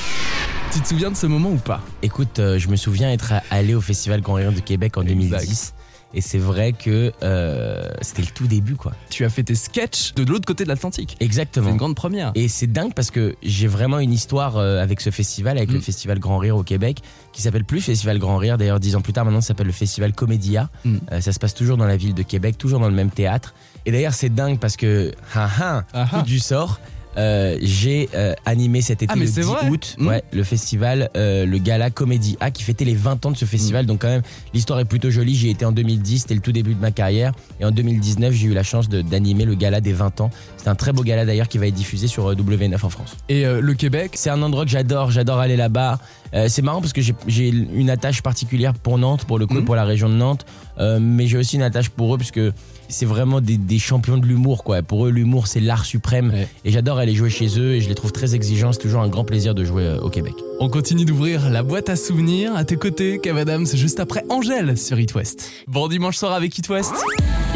Tu 0.73 0.81
te 0.81 0.89
souviens 0.89 1.11
de 1.11 1.17
ce 1.17 1.27
moment 1.27 1.51
ou 1.51 1.57
pas 1.59 1.81
Écoute, 2.03 2.39
euh, 2.39 2.59
je 2.59 2.69
me 2.69 2.77
souviens 2.77 3.11
être 3.13 3.35
allé 3.51 3.75
au 3.75 3.81
Festival 3.83 4.23
Grand 4.23 4.35
Rire 4.35 4.53
de 4.53 4.61
Québec 4.61 4.97
en 4.97 5.03
Exact. 5.03 5.41
2010. 5.41 5.75
Et 6.15 6.21
c'est 6.21 6.39
vrai 6.39 6.73
que 6.75 7.11
euh, 7.23 7.89
c'était 8.03 8.21
le 8.23 8.29
tout 8.29 8.47
début, 8.47 8.75
quoi. 8.75 8.93
Tu 9.11 9.25
as 9.25 9.31
fait 9.31 9.43
tes 9.43 9.55
sketchs 9.55 10.13
de 10.15 10.25
l'autre 10.25 10.45
côté 10.47 10.65
de 10.65 10.69
l'Atlantique. 10.69 11.17
C'est 11.19 11.25
Exactement. 11.25 11.71
une 11.71 11.77
grande 11.79 11.95
première. 11.95 12.33
Et 12.35 12.49
c'est 12.49 12.67
dingue 12.67 12.93
parce 12.95 13.11
que 13.11 13.35
j'ai 13.43 13.67
vraiment 13.67 13.99
une 13.99 14.13
histoire 14.13 14.57
euh, 14.59 14.83
avec 14.83 15.01
ce 15.01 15.11
festival, 15.11 15.57
avec 15.57 15.71
Mm. 15.71 15.75
le 15.75 15.81
Festival 15.81 16.19
Grand 16.19 16.37
Rire 16.39 16.57
au 16.57 16.63
Québec, 16.63 16.99
qui 17.33 17.41
s'appelle 17.41 17.65
plus 17.65 17.81
Festival 17.81 18.19
Grand 18.19 18.37
Rire. 18.37 18.59
D'ailleurs, 18.59 18.81
dix 18.81 18.95
ans 18.95 19.01
plus 19.01 19.15
tard, 19.15 19.25
maintenant, 19.25 19.41
ça 19.41 19.49
s'appelle 19.49 19.67
le 19.69 19.73
Festival 19.73 20.13
Comédia. 20.13 20.69
Mm. 20.85 20.97
Euh, 21.13 21.21
ça 21.23 21.33
se 21.33 21.39
passe 21.39 21.55
toujours 21.55 21.77
dans 21.79 21.87
la 21.87 21.97
ville 21.97 22.15
de 22.15 22.23
Québec, 22.23 22.57
toujours 22.59 22.81
dans 22.81 22.89
le 22.89 22.95
même 22.95 23.11
théâtre. 23.11 23.55
Et 23.87 23.93
d'ailleurs, 23.93 24.15
c'est 24.15 24.35
dingue 24.35 24.59
parce 24.59 24.77
que, 24.77 25.13
ah, 25.35 25.49
ah, 25.61 25.83
Ah 25.95 26.07
ah. 26.13 26.23
du 26.23 26.39
sort, 26.41 26.79
euh, 27.19 27.59
j'ai 27.61 28.09
euh, 28.15 28.35
animé 28.47 28.81
cet 28.83 29.03
été 29.03 29.13
Ah, 29.13 29.17
mais 29.17 29.27
le 29.27 29.31
c'est 29.31 29.41
10 29.43 29.47
vrai 29.47 29.69
août 29.69 29.97
Mm. 29.99 30.07
ouais, 30.09 30.23
le 30.33 30.43
festival, 30.45 31.11
euh, 31.17 31.45
le 31.45 31.59
gala 31.59 31.91
Comédie 31.91 32.37
A 32.41 32.51
qui 32.51 32.63
fêtait 32.63 32.85
les 32.85 32.95
20 32.95 33.27
ans 33.27 33.31
de 33.31 33.37
ce 33.37 33.45
festival. 33.45 33.87
Donc 33.87 34.01
quand 34.03 34.09
même, 34.09 34.23
l'histoire 34.55 34.81
est 34.81 34.85
plutôt 34.85 35.11
jolie. 35.11 35.35
J'y 35.35 35.51
étais 35.51 35.65
en 35.65 35.73
2010, 35.73 36.21
c'était 36.21 36.35
le 36.35 36.41
tout 36.41 36.53
début 36.53 36.75
de 36.75 36.81
ma 36.81 36.91
carrière. 36.91 37.33
Et 37.61 37.65
en 37.65 37.71
2019, 37.71 38.33
j'ai 38.33 38.47
eu 38.47 38.55
la 38.55 38.63
chance 38.63 38.89
d'animer 38.89 39.45
le 39.45 39.55
gala 39.55 39.81
des 39.81 39.93
20 39.93 40.21
ans. 40.23 40.31
C'est 40.57 40.69
un 40.69 40.75
très 40.75 40.93
beau 40.93 41.03
gala 41.03 41.25
d'ailleurs 41.27 41.49
qui 41.49 41.59
va 41.59 41.67
être 41.67 41.75
diffusé 41.75 42.07
sur 42.07 42.31
euh, 42.31 42.35
W9 42.35 42.75
en 42.85 42.89
France. 42.89 43.17
Et 43.29 43.45
euh, 43.47 43.61
le 43.61 43.75
Québec, 43.75 44.13
C'est 44.15 44.31
un 44.31 44.41
endroit 44.43 44.65
que 44.65 44.71
j'adore, 44.71 45.11
j'adore 45.11 45.39
aller 45.39 45.57
là-bas. 45.57 45.99
Euh, 46.35 46.47
c'est 46.49 46.63
marrant 46.63 46.81
parce 46.81 46.93
que 46.93 47.01
j'ai- 47.27 47.49
une 47.49 47.91
attache 47.91 48.23
particulière 48.23 48.73
pour 48.75 48.99
Nantes, 48.99 49.25
pour 49.27 49.39
le 49.39 49.47
coup, 49.47 49.55
Mhm. 49.55 49.65
pour 49.65 49.77
la 49.77 49.85
région 49.85 50.09
de 50.09 50.15
Nantes. 50.15 50.45
Euh, 50.79 50.99
mais 51.01 51.27
j'ai 51.27 51.37
aussi 51.39 51.57
une 51.57 51.63
attache 51.63 51.89
pour 51.91 52.15
eux 52.15 52.19
parce 52.19 52.31
que 52.31 52.53
c'est 52.89 53.05
vraiment 53.07 53.41
des, 53.41 53.57
des 53.59 53.79
champions 53.79 54.17
de 54.19 54.27
l'humour, 54.27 54.65
quoi. 54.65 54.83
Pour 54.83 55.07
eux, 55.07 55.11
l'humour, 55.11 55.47
c'est 55.47 55.61
l'art 55.61 55.85
suprême. 55.85 56.31
Ouais. 56.31 56.49
Et 56.65 56.71
j'adore 56.73 56.99
aller 56.99 57.15
jouer 57.15 57.31
chez 57.31 57.59
eux 57.59 57.75
et 57.75 57.81
je 57.81 57.89
les 57.89 57.95
trouve 57.95 58.13
très 58.13 58.35
exigeants. 58.35 58.73
C'est 58.73 58.81
toujours 58.81 59.03
un 59.03 59.09
grand 59.09 59.25
plaisir 59.25 59.55
de 59.55 59.65
jouer 59.65 59.85
euh, 59.85 60.01
au 60.01 60.09
Québec. 60.11 60.35
on 60.61 60.69
continue 60.69 61.05
d'ouvrir 61.05 61.51
la 61.51 61.63
boîte 61.63 61.89
à 61.89 61.97
souvenirs. 61.97 62.55
À 62.55 62.65
tes 62.65 62.77
côtés, 62.77 63.19
Kev 63.23 63.39
Adams, 63.41 63.67
juste 63.67 63.99
après 64.01 64.25
Angèle 64.29 64.79
sur 64.79 64.99
It 65.01 65.15
West. 65.15 65.51
Bon 65.67 65.89
dimanche 65.89 66.17
soir 66.17 66.33
avec 66.33 66.57
It 66.57 66.69
West. 66.69 66.93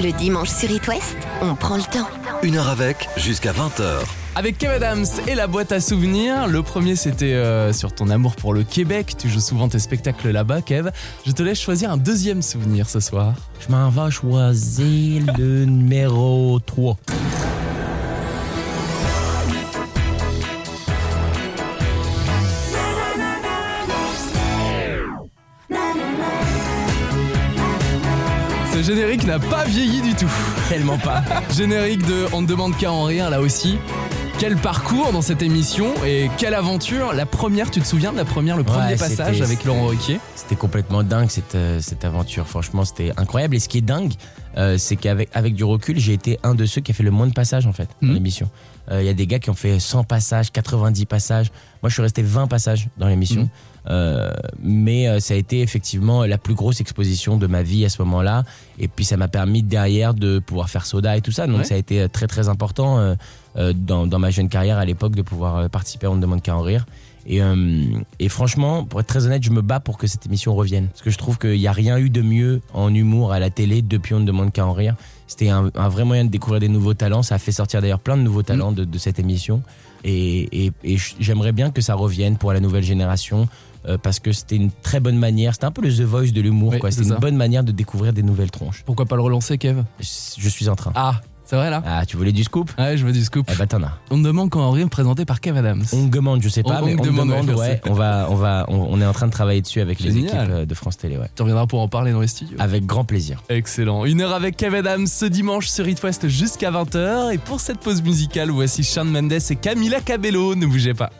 Le 0.02 0.10
dimanche 0.18 0.48
sur 0.50 0.70
It 0.70 0.86
West, 0.88 1.16
on 1.40 1.54
prend 1.54 1.76
le 1.76 1.82
temps. 1.84 2.08
Une 2.42 2.56
heure 2.56 2.68
avec, 2.68 3.08
jusqu'à 3.16 3.52
20h. 3.52 4.25
Avec 4.38 4.58
Kev 4.58 4.74
Adams 4.74 5.06
et 5.26 5.34
la 5.34 5.46
boîte 5.46 5.72
à 5.72 5.80
souvenirs. 5.80 6.46
Le 6.46 6.62
premier, 6.62 6.94
c'était 6.94 7.32
euh, 7.32 7.72
sur 7.72 7.94
ton 7.94 8.10
amour 8.10 8.36
pour 8.36 8.52
le 8.52 8.64
Québec. 8.64 9.14
Tu 9.16 9.30
joues 9.30 9.40
souvent 9.40 9.66
tes 9.66 9.78
spectacles 9.78 10.28
là-bas, 10.28 10.60
Kev. 10.60 10.90
Je 11.26 11.32
te 11.32 11.42
laisse 11.42 11.58
choisir 11.58 11.90
un 11.90 11.96
deuxième 11.96 12.42
souvenir 12.42 12.86
ce 12.86 13.00
soir. 13.00 13.32
Je 13.66 13.72
m'en 13.72 13.88
vais 13.88 14.10
choisir 14.10 15.22
le 15.38 15.64
numéro 15.64 16.60
3. 16.60 16.98
Ce 28.74 28.82
générique 28.82 29.24
n'a 29.24 29.38
pas 29.38 29.64
vieilli 29.64 30.02
du 30.02 30.14
tout. 30.14 30.30
Tellement 30.68 30.98
pas. 30.98 31.24
Générique 31.56 32.04
de 32.06 32.26
On 32.34 32.42
ne 32.42 32.46
demande 32.46 32.76
qu'à 32.76 32.92
en 32.92 33.04
rire, 33.04 33.30
là 33.30 33.40
aussi. 33.40 33.78
Quel 34.38 34.56
parcours 34.56 35.12
dans 35.12 35.22
cette 35.22 35.40
émission 35.40 35.94
et 36.04 36.30
quelle 36.36 36.52
aventure. 36.52 37.14
La 37.14 37.24
première, 37.24 37.70
tu 37.70 37.80
te 37.80 37.86
souviens 37.86 38.12
de 38.12 38.18
la 38.18 38.26
première, 38.26 38.56
le 38.58 38.64
premier 38.64 38.88
Ouais, 38.92 38.96
passage 38.96 39.40
avec 39.40 39.64
Laurent 39.64 39.86
Ruquier? 39.86 40.20
C'était 40.34 40.56
complètement 40.56 41.02
dingue 41.02 41.30
cette, 41.30 41.54
euh, 41.54 41.80
cette 41.80 42.04
aventure. 42.04 42.46
Franchement, 42.46 42.84
c'était 42.84 43.12
incroyable. 43.16 43.56
Et 43.56 43.60
ce 43.60 43.68
qui 43.68 43.78
est 43.78 43.82
dingue, 43.82 44.12
euh, 44.58 44.76
c'est 44.76 44.96
qu'avec 44.96 45.30
avec 45.32 45.54
du 45.54 45.64
recul, 45.64 45.98
j'ai 45.98 46.12
été 46.12 46.38
un 46.42 46.54
de 46.54 46.66
ceux 46.66 46.82
qui 46.82 46.92
a 46.92 46.94
fait 46.94 47.02
le 47.02 47.10
moins 47.10 47.26
de 47.26 47.32
passages 47.32 47.66
en 47.66 47.72
fait 47.72 47.88
dans 48.02 48.08
Mhm. 48.08 48.14
l'émission. 48.14 48.50
Euh, 48.90 49.00
Il 49.02 49.06
y 49.06 49.10
a 49.10 49.14
des 49.14 49.26
gars 49.26 49.38
qui 49.38 49.48
ont 49.48 49.54
fait 49.54 49.80
100 49.80 50.04
passages, 50.04 50.52
90 50.52 51.06
passages. 51.06 51.50
Moi, 51.82 51.88
je 51.88 51.94
suis 51.94 52.02
resté 52.02 52.20
20 52.22 52.46
passages 52.46 52.88
dans 52.98 53.08
l'émission. 53.08 53.40
Mhm. 53.42 53.48
Euh, 53.88 54.30
mais 54.62 55.08
euh, 55.08 55.20
ça 55.20 55.34
a 55.34 55.36
été 55.36 55.60
effectivement 55.60 56.24
la 56.24 56.38
plus 56.38 56.54
grosse 56.54 56.80
exposition 56.80 57.36
de 57.36 57.46
ma 57.46 57.62
vie 57.62 57.84
à 57.84 57.88
ce 57.88 58.02
moment-là. 58.02 58.42
Et 58.78 58.88
puis 58.88 59.04
ça 59.04 59.16
m'a 59.16 59.28
permis 59.28 59.62
derrière 59.62 60.12
de 60.14 60.38
pouvoir 60.40 60.68
faire 60.70 60.86
soda 60.86 61.16
et 61.16 61.20
tout 61.20 61.32
ça. 61.32 61.46
Donc 61.46 61.58
Ouais. 61.58 61.64
ça 61.64 61.74
a 61.74 61.78
été 61.78 62.00
euh, 62.02 62.08
très 62.08 62.26
très 62.26 62.48
important 62.48 63.14
dans, 63.74 64.06
dans 64.06 64.18
ma 64.18 64.30
jeune 64.30 64.48
carrière 64.48 64.76
à 64.78 64.84
l'époque 64.84 65.14
de 65.14 65.22
pouvoir 65.22 65.70
participer 65.70 66.06
à 66.06 66.10
On 66.10 66.16
ne 66.16 66.20
demande 66.20 66.42
qu'à 66.42 66.56
en 66.56 66.60
rire. 66.62 66.84
Et, 67.28 67.42
euh, 67.42 67.82
et 68.20 68.28
franchement, 68.28 68.84
pour 68.84 69.00
être 69.00 69.06
très 69.08 69.26
honnête, 69.26 69.42
je 69.42 69.50
me 69.50 69.60
bats 69.62 69.80
pour 69.80 69.98
que 69.98 70.06
cette 70.06 70.26
émission 70.26 70.54
revienne. 70.54 70.86
Parce 70.88 71.02
que 71.02 71.10
je 71.10 71.18
trouve 71.18 71.38
qu'il 71.38 71.58
n'y 71.58 71.66
a 71.66 71.72
rien 71.72 71.98
eu 71.98 72.08
de 72.10 72.22
mieux 72.22 72.60
en 72.72 72.94
humour 72.94 73.32
à 73.32 73.40
la 73.40 73.50
télé 73.50 73.82
depuis 73.82 74.14
On 74.14 74.20
ne 74.20 74.24
demande 74.26 74.52
qu'à 74.52 74.64
en 74.66 74.72
rire. 74.72 74.94
C'était 75.26 75.48
un, 75.48 75.70
un 75.74 75.88
vrai 75.88 76.04
moyen 76.04 76.24
de 76.24 76.30
découvrir 76.30 76.60
des 76.60 76.68
nouveaux 76.68 76.94
talents. 76.94 77.22
Ça 77.24 77.34
a 77.34 77.38
fait 77.38 77.50
sortir 77.50 77.80
d'ailleurs 77.82 77.98
plein 77.98 78.16
de 78.16 78.22
nouveaux 78.22 78.44
talents 78.44 78.70
de, 78.70 78.84
de 78.84 78.98
cette 78.98 79.18
émission. 79.18 79.62
Et, 80.04 80.66
et- 80.84 80.98
j'aimerais 81.18 81.50
bien 81.50 81.70
que 81.72 81.80
ça 81.80 81.94
revienne 81.96 82.36
pour 82.36 82.52
la 82.52 82.60
nouvelle 82.60 82.84
génération. 82.84 83.48
Euh, 83.88 83.98
parce 83.98 84.20
que 84.20 84.32
c'était 84.32 84.56
une 84.56 84.70
très 84.82 85.00
bonne 85.00 85.18
manière. 85.18 85.54
C'était 85.54 85.66
un 85.66 85.72
peu 85.72 85.82
le 85.82 85.94
The 85.94 86.02
Voice 86.02 86.32
de 86.32 86.40
l'humour. 86.40 86.72
Oui, 86.72 86.78
quoi. 86.78 86.90
c'est 86.90 87.02
une 87.02 87.08
ça. 87.08 87.18
bonne 87.18 87.36
manière 87.36 87.64
de 87.64 87.72
découvrir 87.72 88.12
des 88.12 88.22
nouvelles 88.22 88.50
tronches. 88.50 88.82
Pourquoi 88.84 89.06
pas 89.06 89.16
le 89.16 89.22
relancer, 89.22 89.58
Kev? 89.58 89.82
Je 90.00 90.06
je 90.38 90.48
suis 90.48 90.68
en 90.68 90.76
train. 90.76 90.92
Ah, 90.94 91.20
c'est 91.44 91.54
vrai 91.54 91.70
là? 91.70 91.80
Ah, 91.86 92.04
tu 92.04 92.16
voulais 92.16 92.32
du 92.32 92.42
scoop? 92.42 92.72
Ouais, 92.76 92.96
je 92.96 93.06
veux 93.06 93.12
du 93.12 93.22
scoop. 93.22 93.48
Eh 93.52 93.54
ben 93.56 93.66
t'en 93.68 93.80
as. 93.84 93.92
On 94.10 94.18
demande 94.18 94.50
qu'à 94.50 94.58
en 94.58 94.72
rire, 94.72 94.88
présenté 94.88 95.24
par 95.24 95.40
Kev 95.40 95.56
Adams. 95.56 95.84
On 95.92 96.06
demande, 96.08 96.42
je 96.42 96.48
sais 96.48 96.64
pas, 96.64 96.80
On- 96.82 96.86
mais 96.86 96.96
on 96.98 97.04
demande, 97.04 97.28
demande, 97.28 97.50
ouais. 97.50 97.80
On 97.86 97.92
va, 97.92 98.26
on 98.30 98.34
va, 98.34 98.64
on, 98.68 98.74
on 98.90 99.00
est 99.00 99.06
en 99.06 99.12
train 99.12 99.26
de 99.28 99.32
travailler 99.32 99.62
dessus 99.62 99.80
avec 99.80 100.00
les 100.00 100.16
équipes 100.18 100.30
euh, 100.34 100.66
de 100.66 100.74
France 100.74 100.96
Télé, 100.96 101.16
ouais. 101.16 101.30
Tu 101.36 101.42
reviendras 101.42 101.66
pour 101.68 101.80
en 101.80 101.86
parler 101.88 102.10
dans 102.10 102.20
les 102.20 102.26
studios. 102.26 102.56
Avec 102.58 102.84
grand 102.84 103.04
plaisir. 103.04 103.42
Excellent. 103.48 104.04
Une 104.06 104.22
heure 104.22 104.34
avec 104.34 104.56
Kev 104.56 104.76
Adams 104.76 105.06
ce 105.06 105.24
dimanche 105.24 105.68
sur 105.68 105.86
It 105.86 106.02
West 106.02 106.26
jusqu'à 106.26 106.72
20h. 106.72 107.32
Et 107.32 107.38
pour 107.38 107.60
cette 107.60 107.78
pause 107.78 108.02
musicale, 108.02 108.50
voici 108.50 108.82
Shawn 108.82 109.08
Mendes 109.08 109.32
et 109.32 109.56
Camila 109.56 110.00
Cabello. 110.00 110.56
Ne 110.56 110.66
bougez 110.66 110.94
pas. 110.94 111.10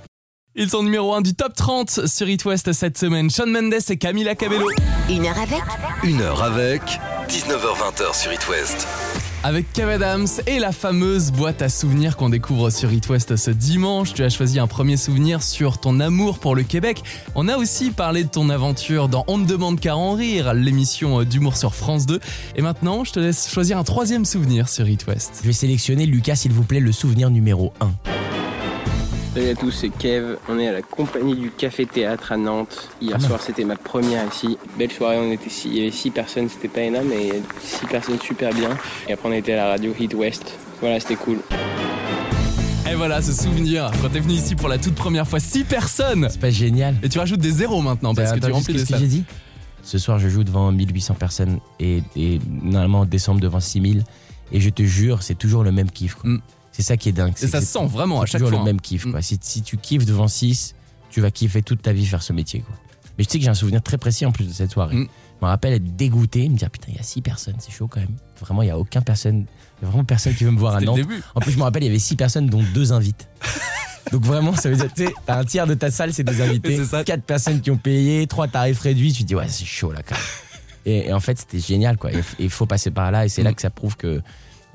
Ils 0.58 0.70
sont 0.70 0.82
numéro 0.82 1.12
1 1.12 1.20
du 1.20 1.34
top 1.34 1.52
30 1.54 2.06
sur 2.06 2.26
It 2.30 2.42
West 2.46 2.72
cette 2.72 2.96
semaine. 2.96 3.28
Shawn 3.30 3.50
Mendes 3.50 3.74
et 3.90 3.96
Camila 3.98 4.34
Cabello. 4.34 4.70
Une 5.10 5.26
heure 5.26 5.38
avec 5.38 5.62
Une 6.02 6.22
heure 6.22 6.42
avec 6.42 6.80
19h20 7.28 8.18
sur 8.18 8.32
It 8.32 8.48
West. 8.48 8.88
Avec 9.42 9.70
Kev 9.74 9.90
Adams 9.90 10.26
et 10.46 10.58
la 10.58 10.72
fameuse 10.72 11.30
boîte 11.30 11.60
à 11.60 11.68
souvenirs 11.68 12.16
qu'on 12.16 12.30
découvre 12.30 12.70
sur 12.70 12.90
It 12.90 13.06
West 13.10 13.36
ce 13.36 13.50
dimanche. 13.50 14.14
Tu 14.14 14.22
as 14.22 14.30
choisi 14.30 14.58
un 14.58 14.66
premier 14.66 14.96
souvenir 14.96 15.42
sur 15.42 15.76
ton 15.76 16.00
amour 16.00 16.38
pour 16.38 16.54
le 16.54 16.62
Québec. 16.62 17.02
On 17.34 17.48
a 17.48 17.58
aussi 17.58 17.90
parlé 17.90 18.24
de 18.24 18.30
ton 18.30 18.48
aventure 18.48 19.10
dans 19.10 19.24
On 19.26 19.36
ne 19.36 19.44
demande 19.44 19.78
qu'à 19.78 19.94
en 19.94 20.14
rire, 20.14 20.54
l'émission 20.54 21.22
d'humour 21.24 21.58
sur 21.58 21.74
France 21.74 22.06
2. 22.06 22.18
Et 22.54 22.62
maintenant, 22.62 23.04
je 23.04 23.12
te 23.12 23.20
laisse 23.20 23.52
choisir 23.52 23.76
un 23.76 23.84
troisième 23.84 24.24
souvenir 24.24 24.70
sur 24.70 24.88
It 24.88 25.06
West. 25.06 25.40
Je 25.42 25.48
vais 25.48 25.52
sélectionner, 25.52 26.06
Lucas, 26.06 26.36
s'il 26.36 26.52
vous 26.52 26.64
plaît, 26.64 26.80
le 26.80 26.92
souvenir 26.92 27.28
numéro 27.28 27.74
1. 27.82 28.25
Salut 29.36 29.50
à 29.50 29.54
tous, 29.54 29.70
c'est 29.70 29.90
Kev. 29.90 30.38
On 30.48 30.58
est 30.58 30.66
à 30.66 30.72
la 30.72 30.80
compagnie 30.80 31.36
du 31.36 31.50
Café 31.50 31.84
Théâtre 31.84 32.32
à 32.32 32.38
Nantes. 32.38 32.88
Hier 33.02 33.20
soir, 33.20 33.38
c'était 33.42 33.66
ma 33.66 33.76
première 33.76 34.26
ici. 34.32 34.56
Belle 34.78 34.90
soirée, 34.90 35.18
on 35.18 35.30
était 35.30 35.50
six, 35.50 35.68
il 35.68 35.76
y 35.76 35.80
avait 35.82 35.90
six 35.90 36.10
personnes, 36.10 36.48
c'était 36.48 36.68
pas 36.68 36.80
énorme, 36.80 37.08
mais 37.10 37.42
six 37.60 37.84
personnes 37.84 38.18
super 38.18 38.54
bien. 38.54 38.70
Et 39.06 39.12
après, 39.12 39.28
on 39.28 39.32
était 39.32 39.52
à 39.52 39.56
la 39.56 39.66
radio 39.66 39.92
Hit 40.00 40.14
West. 40.14 40.54
Voilà, 40.80 41.00
c'était 41.00 41.16
cool. 41.16 41.40
Et 42.90 42.94
voilà 42.94 43.20
ce 43.20 43.34
souvenir. 43.34 43.90
Quand 44.00 44.08
t'es 44.08 44.20
venu 44.20 44.32
ici 44.32 44.54
pour 44.54 44.70
la 44.70 44.78
toute 44.78 44.94
première 44.94 45.28
fois, 45.28 45.38
6 45.38 45.64
personnes 45.64 46.28
C'est 46.30 46.40
pas 46.40 46.48
génial 46.48 46.94
Et 47.02 47.10
tu 47.10 47.18
rajoutes 47.18 47.40
des 47.40 47.50
zéros 47.50 47.82
maintenant 47.82 48.14
parce 48.14 48.32
que 48.32 48.38
tu 48.38 48.50
remplis 48.50 48.72
qu'est-ce 48.72 48.84
que 48.84 48.88
salles. 48.88 49.00
j'ai 49.00 49.06
dit 49.06 49.24
Ce 49.82 49.98
soir, 49.98 50.18
je 50.18 50.30
joue 50.30 50.44
devant 50.44 50.72
1800 50.72 51.12
personnes 51.12 51.60
et, 51.78 52.02
et 52.16 52.38
normalement 52.62 53.00
en 53.00 53.04
décembre 53.04 53.42
devant 53.42 53.60
6000. 53.60 54.02
Et 54.52 54.60
je 54.62 54.70
te 54.70 54.82
jure, 54.82 55.22
c'est 55.22 55.34
toujours 55.34 55.62
le 55.62 55.72
même 55.72 55.90
kiff. 55.90 56.14
quoi. 56.14 56.30
Mm. 56.30 56.40
C'est 56.76 56.82
ça 56.82 56.96
qui 56.98 57.08
est 57.08 57.12
dingue. 57.12 57.32
Et 57.42 57.46
ça 57.46 57.60
se 57.60 57.66
sent 57.66 57.86
vraiment 57.86 58.20
à 58.20 58.26
c'est 58.26 58.32
chaque 58.32 58.40
toujours 58.42 58.50
fois. 58.50 58.58
le 58.58 58.62
hein. 58.70 58.72
même 58.74 58.80
kiff. 58.80 59.04
Quoi. 59.10 59.20
Mm. 59.20 59.22
Si, 59.22 59.38
si 59.40 59.62
tu 59.62 59.78
kiffes 59.78 60.04
devant 60.04 60.28
6, 60.28 60.74
tu 61.08 61.20
vas 61.22 61.30
kiffer 61.30 61.62
toute 61.62 61.80
ta 61.80 61.92
vie 61.92 62.04
faire 62.04 62.22
ce 62.22 62.32
métier. 62.34 62.60
Quoi. 62.60 62.76
Mais 63.16 63.24
je 63.24 63.30
sais 63.30 63.38
que 63.38 63.44
j'ai 63.44 63.50
un 63.50 63.54
souvenir 63.54 63.80
très 63.82 63.96
précis 63.96 64.26
en 64.26 64.32
plus 64.32 64.46
de 64.46 64.52
cette 64.52 64.70
soirée. 64.72 64.94
Mm. 64.96 65.08
Je 65.40 65.44
me 65.44 65.48
rappelle 65.50 65.72
être 65.74 65.96
dégoûté, 65.96 66.48
me 66.48 66.56
dire 66.56 66.70
putain, 66.70 66.88
il 66.90 66.96
y 66.96 67.00
a 67.00 67.02
6 67.02 67.22
personnes, 67.22 67.56
c'est 67.58 67.72
chaud 67.72 67.88
quand 67.88 68.00
même. 68.00 68.14
Vraiment, 68.40 68.62
il 68.62 68.68
y 68.68 68.70
a 68.70 68.78
aucun 68.78 69.00
personne, 69.00 69.46
il 69.80 69.84
y 69.84 69.86
a 69.86 69.88
vraiment 69.90 70.04
personne 70.04 70.34
qui 70.34 70.44
veut 70.44 70.50
me 70.50 70.58
voir 70.58 70.74
à 70.76 70.80
Nantes. 70.82 70.98
le 70.98 71.02
début. 71.04 71.22
En 71.34 71.40
plus, 71.40 71.52
je 71.52 71.58
me 71.58 71.62
rappelle, 71.62 71.82
il 71.82 71.86
y 71.86 71.90
avait 71.90 71.98
6 71.98 72.16
personnes, 72.16 72.46
dont 72.48 72.62
deux 72.74 72.92
invites. 72.92 73.28
Donc 74.12 74.24
vraiment, 74.24 74.54
ça 74.54 74.68
veut 74.70 74.76
dire, 74.76 74.92
tu 74.94 75.06
sais, 75.06 75.14
un 75.28 75.44
tiers 75.44 75.66
de 75.66 75.74
ta 75.74 75.90
salle, 75.90 76.12
c'est 76.14 76.22
des 76.24 76.40
invités. 76.40 76.84
Ça. 76.84 77.02
Quatre 77.04 77.24
personnes 77.24 77.60
qui 77.60 77.70
ont 77.70 77.76
payé, 77.76 78.26
trois 78.26 78.46
tarifs 78.48 78.80
réduits. 78.80 79.12
Tu 79.12 79.22
te 79.22 79.28
dis, 79.28 79.34
ouais, 79.34 79.48
c'est 79.48 79.64
chaud 79.64 79.90
là 79.92 80.00
quand 80.06 80.14
même. 80.14 80.24
Et, 80.84 81.08
et 81.08 81.12
en 81.12 81.18
fait, 81.20 81.38
c'était 81.38 81.58
génial, 81.58 81.96
quoi. 81.96 82.10
Il 82.38 82.48
faut 82.50 82.66
passer 82.66 82.90
par 82.92 83.10
là. 83.10 83.24
Et 83.26 83.28
c'est 83.28 83.42
là 83.42 83.50
Mm. 83.50 83.54
que 83.56 83.62
ça 83.62 83.70
prouve 83.70 83.96
que, 83.96 84.22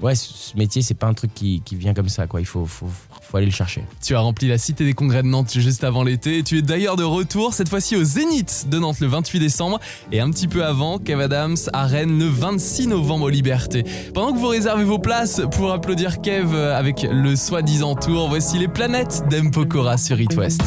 ouais, 0.01 0.15
ce 0.15 0.41
ce 0.51 0.57
métier, 0.57 0.81
c'est 0.81 0.95
pas 0.95 1.07
un 1.07 1.13
truc 1.13 1.33
qui, 1.33 1.61
qui 1.63 1.75
vient 1.75 1.93
comme 1.93 2.09
ça, 2.09 2.27
quoi. 2.27 2.41
Il 2.41 2.45
faut, 2.45 2.65
faut, 2.65 2.89
faut 3.21 3.37
aller 3.37 3.45
le 3.45 3.51
chercher. 3.51 3.85
Tu 4.03 4.15
as 4.15 4.19
rempli 4.19 4.47
la 4.47 4.57
cité 4.57 4.83
des 4.83 4.93
congrès 4.93 5.23
de 5.23 5.27
Nantes 5.27 5.51
juste 5.53 5.83
avant 5.83 6.03
l'été 6.03 6.39
et 6.39 6.43
tu 6.43 6.57
es 6.57 6.61
d'ailleurs 6.61 6.97
de 6.97 7.03
retour 7.03 7.53
cette 7.53 7.69
fois-ci 7.69 7.95
au 7.95 8.03
Zénith 8.03 8.65
de 8.69 8.79
Nantes 8.79 8.99
le 8.99 9.07
28 9.07 9.39
décembre 9.39 9.79
et 10.11 10.19
un 10.19 10.29
petit 10.29 10.47
peu 10.47 10.65
avant 10.65 10.97
Kev 10.97 11.21
Adams 11.23 11.55
à 11.71 11.85
Rennes 11.85 12.19
le 12.19 12.25
26 12.25 12.87
novembre 12.87 13.25
aux 13.25 13.29
Libertés. 13.29 13.85
Pendant 14.13 14.33
que 14.33 14.39
vous 14.39 14.47
réservez 14.47 14.83
vos 14.83 14.99
places 14.99 15.41
pour 15.51 15.71
applaudir 15.71 16.21
Kev 16.21 16.53
avec 16.55 17.07
le 17.09 17.35
soi-disant 17.35 17.95
tour, 17.95 18.27
voici 18.27 18.57
les 18.57 18.67
planètes 18.67 19.23
d'Empokora 19.29 19.97
sur 19.97 20.19
It 20.19 20.35
West. 20.35 20.61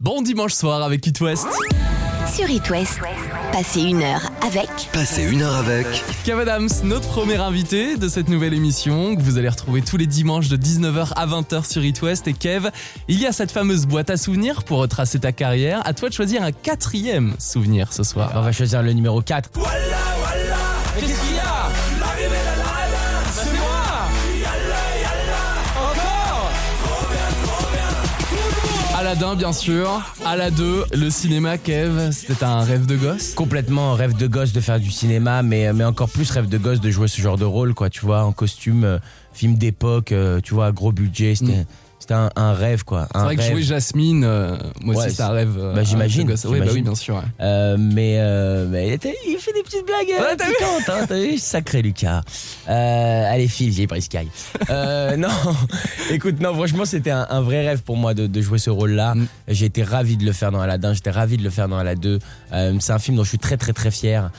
Bon 0.00 0.22
dimanche 0.22 0.54
soir 0.54 0.82
avec 0.82 1.06
It 1.06 1.20
West. 1.20 1.48
sur 2.34 2.48
It 2.48 2.70
West. 2.70 3.00
Passez 3.52 3.80
une 3.82 4.02
heure 4.02 4.30
avec 4.46 4.68
Passez 4.92 5.24
une 5.24 5.42
heure 5.42 5.54
avec 5.56 5.86
Kev 6.24 6.40
Adams, 6.40 6.68
notre 6.84 7.08
premier 7.08 7.36
invité 7.36 7.96
de 7.96 8.08
cette 8.08 8.28
nouvelle 8.28 8.54
émission 8.54 9.16
que 9.16 9.22
vous 9.22 9.38
allez 9.38 9.48
retrouver 9.48 9.82
tous 9.82 9.96
les 9.96 10.06
dimanches 10.06 10.48
de 10.48 10.56
19h 10.56 11.12
à 11.16 11.26
20h 11.26 11.70
sur 11.70 11.84
It 11.84 12.00
West. 12.02 12.28
Et 12.28 12.34
Kev, 12.34 12.70
il 13.08 13.20
y 13.20 13.26
a 13.26 13.32
cette 13.32 13.50
fameuse 13.50 13.86
boîte 13.86 14.10
à 14.10 14.16
souvenirs 14.16 14.64
pour 14.64 14.78
retracer 14.78 15.18
ta 15.18 15.32
carrière. 15.32 15.82
À 15.86 15.92
toi 15.94 16.08
de 16.08 16.14
choisir 16.14 16.42
un 16.42 16.52
quatrième 16.52 17.34
souvenir 17.38 17.92
ce 17.92 18.02
soir. 18.02 18.32
On 18.34 18.42
va 18.42 18.52
choisir 18.52 18.82
le 18.82 18.92
numéro 18.92 19.22
4. 19.22 19.50
Qu'est-ce 19.50 19.97
Aladdin, 29.08 29.36
bien 29.36 29.54
sûr. 29.54 30.02
Aladdin, 30.26 30.84
le 30.92 31.08
cinéma, 31.08 31.56
Kev, 31.56 32.12
c'était 32.12 32.44
un 32.44 32.60
rêve 32.60 32.84
de 32.84 32.94
gosse? 32.94 33.32
Complètement 33.32 33.94
rêve 33.94 34.14
de 34.14 34.26
gosse 34.26 34.52
de 34.52 34.60
faire 34.60 34.78
du 34.78 34.90
cinéma, 34.90 35.42
mais, 35.42 35.72
mais 35.72 35.84
encore 35.84 36.10
plus 36.10 36.30
rêve 36.30 36.46
de 36.46 36.58
gosse 36.58 36.82
de 36.82 36.90
jouer 36.90 37.08
ce 37.08 37.22
genre 37.22 37.38
de 37.38 37.46
rôle, 37.46 37.72
quoi. 37.72 37.88
Tu 37.88 38.00
vois, 38.04 38.24
en 38.24 38.32
costume, 38.32 38.84
euh, 38.84 38.98
film 39.32 39.54
d'époque, 39.54 40.12
euh, 40.12 40.40
tu 40.42 40.52
vois, 40.52 40.72
gros 40.72 40.92
budget. 40.92 41.36
C'était 41.36 41.52
Mm. 41.52 41.64
C'était 42.08 42.14
un, 42.20 42.30
un 42.36 42.54
rêve, 42.54 42.84
quoi. 42.84 43.06
C'est 43.14 43.20
vrai 43.20 43.36
que 43.36 43.42
jouer 43.42 43.60
Jasmine, 43.62 44.24
euh, 44.24 44.56
moi 44.80 44.94
Ouais, 44.94 45.06
aussi, 45.06 45.14
c'est 45.16 45.22
un 45.22 45.28
rêve. 45.28 45.56
euh, 45.58 45.74
bah, 45.74 45.82
j'imagine. 45.82 46.26
Oui, 46.26 46.34
bah 46.34 46.40
oui, 46.46 46.54
j'imagine. 46.58 46.84
bien 46.84 46.94
sûr. 46.94 47.16
ouais. 47.16 47.20
Euh, 47.42 47.76
mais, 47.78 48.16
euh, 48.18 48.66
mais 48.66 48.88
il, 48.88 48.92
était- 48.94 49.14
il 49.28 49.36
fait 49.36 49.52
des 49.52 49.62
petites 49.62 49.84
blagues 49.84 50.08
Ouais, 50.18 50.34
t'as 50.34 50.46
vu 50.46 50.54
piquantes, 50.58 50.88
hein, 50.88 51.04
t'as 51.06 51.18
vu 51.20 51.36
Sacré 51.36 51.82
Lucas. 51.82 52.22
Allez, 52.66 53.46
file, 53.46 53.74
j'ai 53.74 53.86
pris 53.86 54.00
Sky. 54.00 54.26
Non, 54.70 55.28
écoute, 56.10 56.40
non, 56.40 56.54
franchement, 56.54 56.86
c'était 56.86 57.10
un, 57.10 57.26
un 57.28 57.42
vrai 57.42 57.66
rêve 57.66 57.82
pour 57.82 57.98
moi 57.98 58.14
de, 58.14 58.26
de 58.26 58.40
jouer 58.40 58.58
ce 58.58 58.70
rôle-là. 58.70 59.14
Mm. 59.14 59.26
J'ai 59.48 59.66
été 59.66 59.82
ravi 59.82 60.16
de 60.16 60.24
le 60.24 60.32
faire 60.32 60.50
dans 60.50 60.60
Aladdin, 60.60 60.94
j'étais 60.94 61.10
ravi 61.10 61.36
de 61.36 61.42
le 61.44 61.50
faire 61.50 61.68
dans 61.68 61.76
Aladdin 61.76 62.00
2. 62.00 62.18
Euh, 62.54 62.74
c'est 62.80 62.92
un 62.92 62.98
film 62.98 63.18
dont 63.18 63.24
je 63.24 63.28
suis 63.28 63.38
très, 63.38 63.58
très, 63.58 63.74
très 63.74 63.90
fier. 63.90 64.30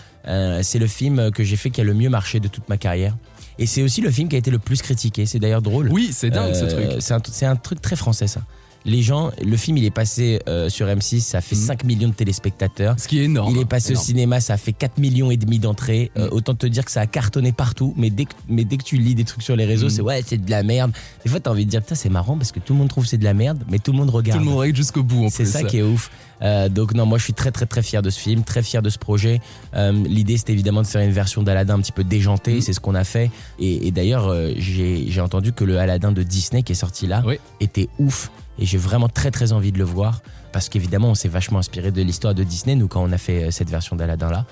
C'est 0.62 0.80
le 0.80 0.88
film 0.88 1.30
que 1.32 1.44
j'ai 1.44 1.56
fait 1.56 1.70
qui 1.70 1.82
a 1.82 1.84
le 1.84 1.94
mieux 1.94 2.10
marché 2.10 2.40
de 2.40 2.48
toute 2.48 2.68
ma 2.70 2.78
carrière. 2.78 3.16
Et 3.60 3.66
c'est 3.68 3.84
aussi 3.84 4.01
le 4.01 4.10
film 4.10 4.30
qui 4.30 4.36
a 4.36 4.39
été 4.39 4.50
le 4.51 4.58
plus 4.58 4.82
critiqué. 4.82 5.25
C'est 5.25 5.38
d'ailleurs 5.39 5.62
drôle. 5.62 5.89
Oui, 5.92 6.10
c'est 6.13 6.30
dingue 6.32 6.54
ce 6.56 6.63
Euh, 6.63 6.68
truc. 6.88 7.01
C'est 7.01 7.13
un, 7.13 7.20
c'est 7.30 7.46
un 7.46 7.56
truc 7.58 7.82
très 7.82 7.96
français, 7.98 8.25
ça. 8.28 8.42
Les 8.86 9.02
gens, 9.02 9.32
le 9.44 9.58
film, 9.58 9.78
il 9.78 9.84
est 9.86 9.90
passé 9.92 10.40
euh, 10.48 10.70
sur 10.70 10.88
M6, 10.88 11.20
ça 11.20 11.42
fait 11.42 11.56
Mhm. 11.56 11.62
5 11.62 11.84
millions 11.84 12.08
de 12.10 12.14
téléspectateurs. 12.14 12.96
Ce 12.98 13.08
qui 13.08 13.20
est 13.20 13.24
énorme. 13.26 13.54
Il 13.54 13.62
est 13.62 13.66
passé 13.66 13.92
Énorme. 13.92 14.02
au 14.02 14.06
cinéma, 14.06 14.40
ça 14.40 14.56
fait 14.58 14.72
4 14.72 14.98
millions 15.00 15.32
et 15.32 15.38
demi 15.38 15.60
d'entrées. 15.60 16.12
Euh, 16.18 16.28
Mm. 16.28 16.34
autant 16.34 16.56
te 16.56 16.66
dire 16.66 16.86
que 16.86 16.92
ça 16.92 17.02
a 17.02 17.06
cartonné 17.08 17.52
partout, 17.52 17.94
mais 17.98 18.10
dès 18.10 18.26
que, 18.26 18.34
mais 18.48 18.64
dès 18.64 18.78
que 18.78 18.84
tu 18.84 18.96
lis 18.98 19.16
des 19.16 19.26
trucs 19.26 19.44
sur 19.44 19.56
les 19.58 19.66
réseaux, 19.66 19.88
Mm. 19.88 19.90
c'est 19.90 20.02
ouais, 20.02 20.24
c'est 20.26 20.38
de 20.44 20.50
la 20.50 20.64
merde. 20.64 20.92
Des 21.24 21.30
fois, 21.30 21.40
t'as 21.42 21.52
envie 21.52 21.66
de 21.66 21.70
dire, 21.70 21.82
putain, 21.82 21.96
c'est 21.96 22.10
marrant 22.10 22.38
parce 22.38 22.52
que 22.54 22.60
tout 22.60 22.72
le 22.74 22.80
monde 22.80 22.88
trouve 22.90 23.04
que 23.04 23.10
c'est 23.10 23.18
de 23.18 23.24
la 23.26 23.34
merde, 23.34 23.64
mais 23.70 23.80
tout 23.80 23.92
le 23.92 23.98
monde 23.98 24.10
Tout 24.10 24.16
regarde. 24.16 24.40
le 24.40 24.46
monde 24.46 24.60
règle 24.60 24.78
jusqu'au 24.78 25.04
bout 25.04 25.26
en 25.26 25.30
C'est 25.30 25.46
ça 25.46 25.64
qui 25.64 25.78
est 25.80 25.84
ouf. 25.84 26.10
Euh, 26.42 26.70
donc 26.70 26.94
non, 26.94 27.06
moi 27.06 27.18
je 27.18 27.26
suis 27.26 27.34
très 27.34 27.52
très 27.52 27.66
très 27.66 27.84
fier 27.84 28.02
de 28.02 28.10
ce 28.10 28.18
film, 28.18 28.44
très 28.44 28.64
fier 28.64 28.82
de 28.82 28.90
ce 28.90 28.98
projet. 28.98 29.42
Euh, 29.76 29.92
L'idée 29.92 30.38
c'était 30.38 30.54
évidemment 30.54 30.82
de 30.82 30.88
faire 30.88 31.02
une 31.02 31.12
version 31.12 31.44
d'Aladin 31.44 31.76
un 31.76 31.82
petit 31.82 31.92
peu 31.92 32.06
déjantée, 32.06 32.56
Mhm. 32.56 32.62
c'est 32.62 32.72
ce 32.72 32.80
qu'on 32.80 32.96
a 32.96 33.04
fait. 33.04 33.30
Et, 33.60 33.88
et 33.88 33.92
d'ailleurs 33.92 34.30
euh, 34.30 34.54
j'ai 34.58 35.06
j'ai 35.10 35.20
entendu 35.20 35.52
que 35.52 35.66
le 35.66 35.80
Aladdin 35.80 36.14
de 36.14 36.24
Disney 36.24 36.64
qui 36.64 36.72
est 36.72 36.76
sorti 36.76 37.08
là 37.08 37.24
Oui. 37.26 37.40
était 37.60 37.90
ouf. 38.00 38.32
Et 38.60 38.66
j'ai 38.66 38.78
vraiment 38.78 39.08
très 39.10 39.32
très 39.32 39.51
envie 39.54 39.72
de 39.72 39.78
le 39.78 39.86
voir 39.86 40.22
parce 40.51 40.68
qu'évidemment 40.70 41.10
on 41.12 41.16
s'est 41.16 41.30
vachement 41.30 41.60
inspiré 41.60 41.92
de 41.92 42.01
l'histoire 42.01 42.34
de 42.36 42.44
Disney 42.44 42.75
nous 42.75 42.88
quand 42.88 43.01
on 43.04 43.12
a 43.12 43.18
fait 43.18 43.46
euh, 43.46 43.51
cette 43.51 43.70
version 43.70 43.96
d'Aladin 43.96 44.30
là. 44.30 44.46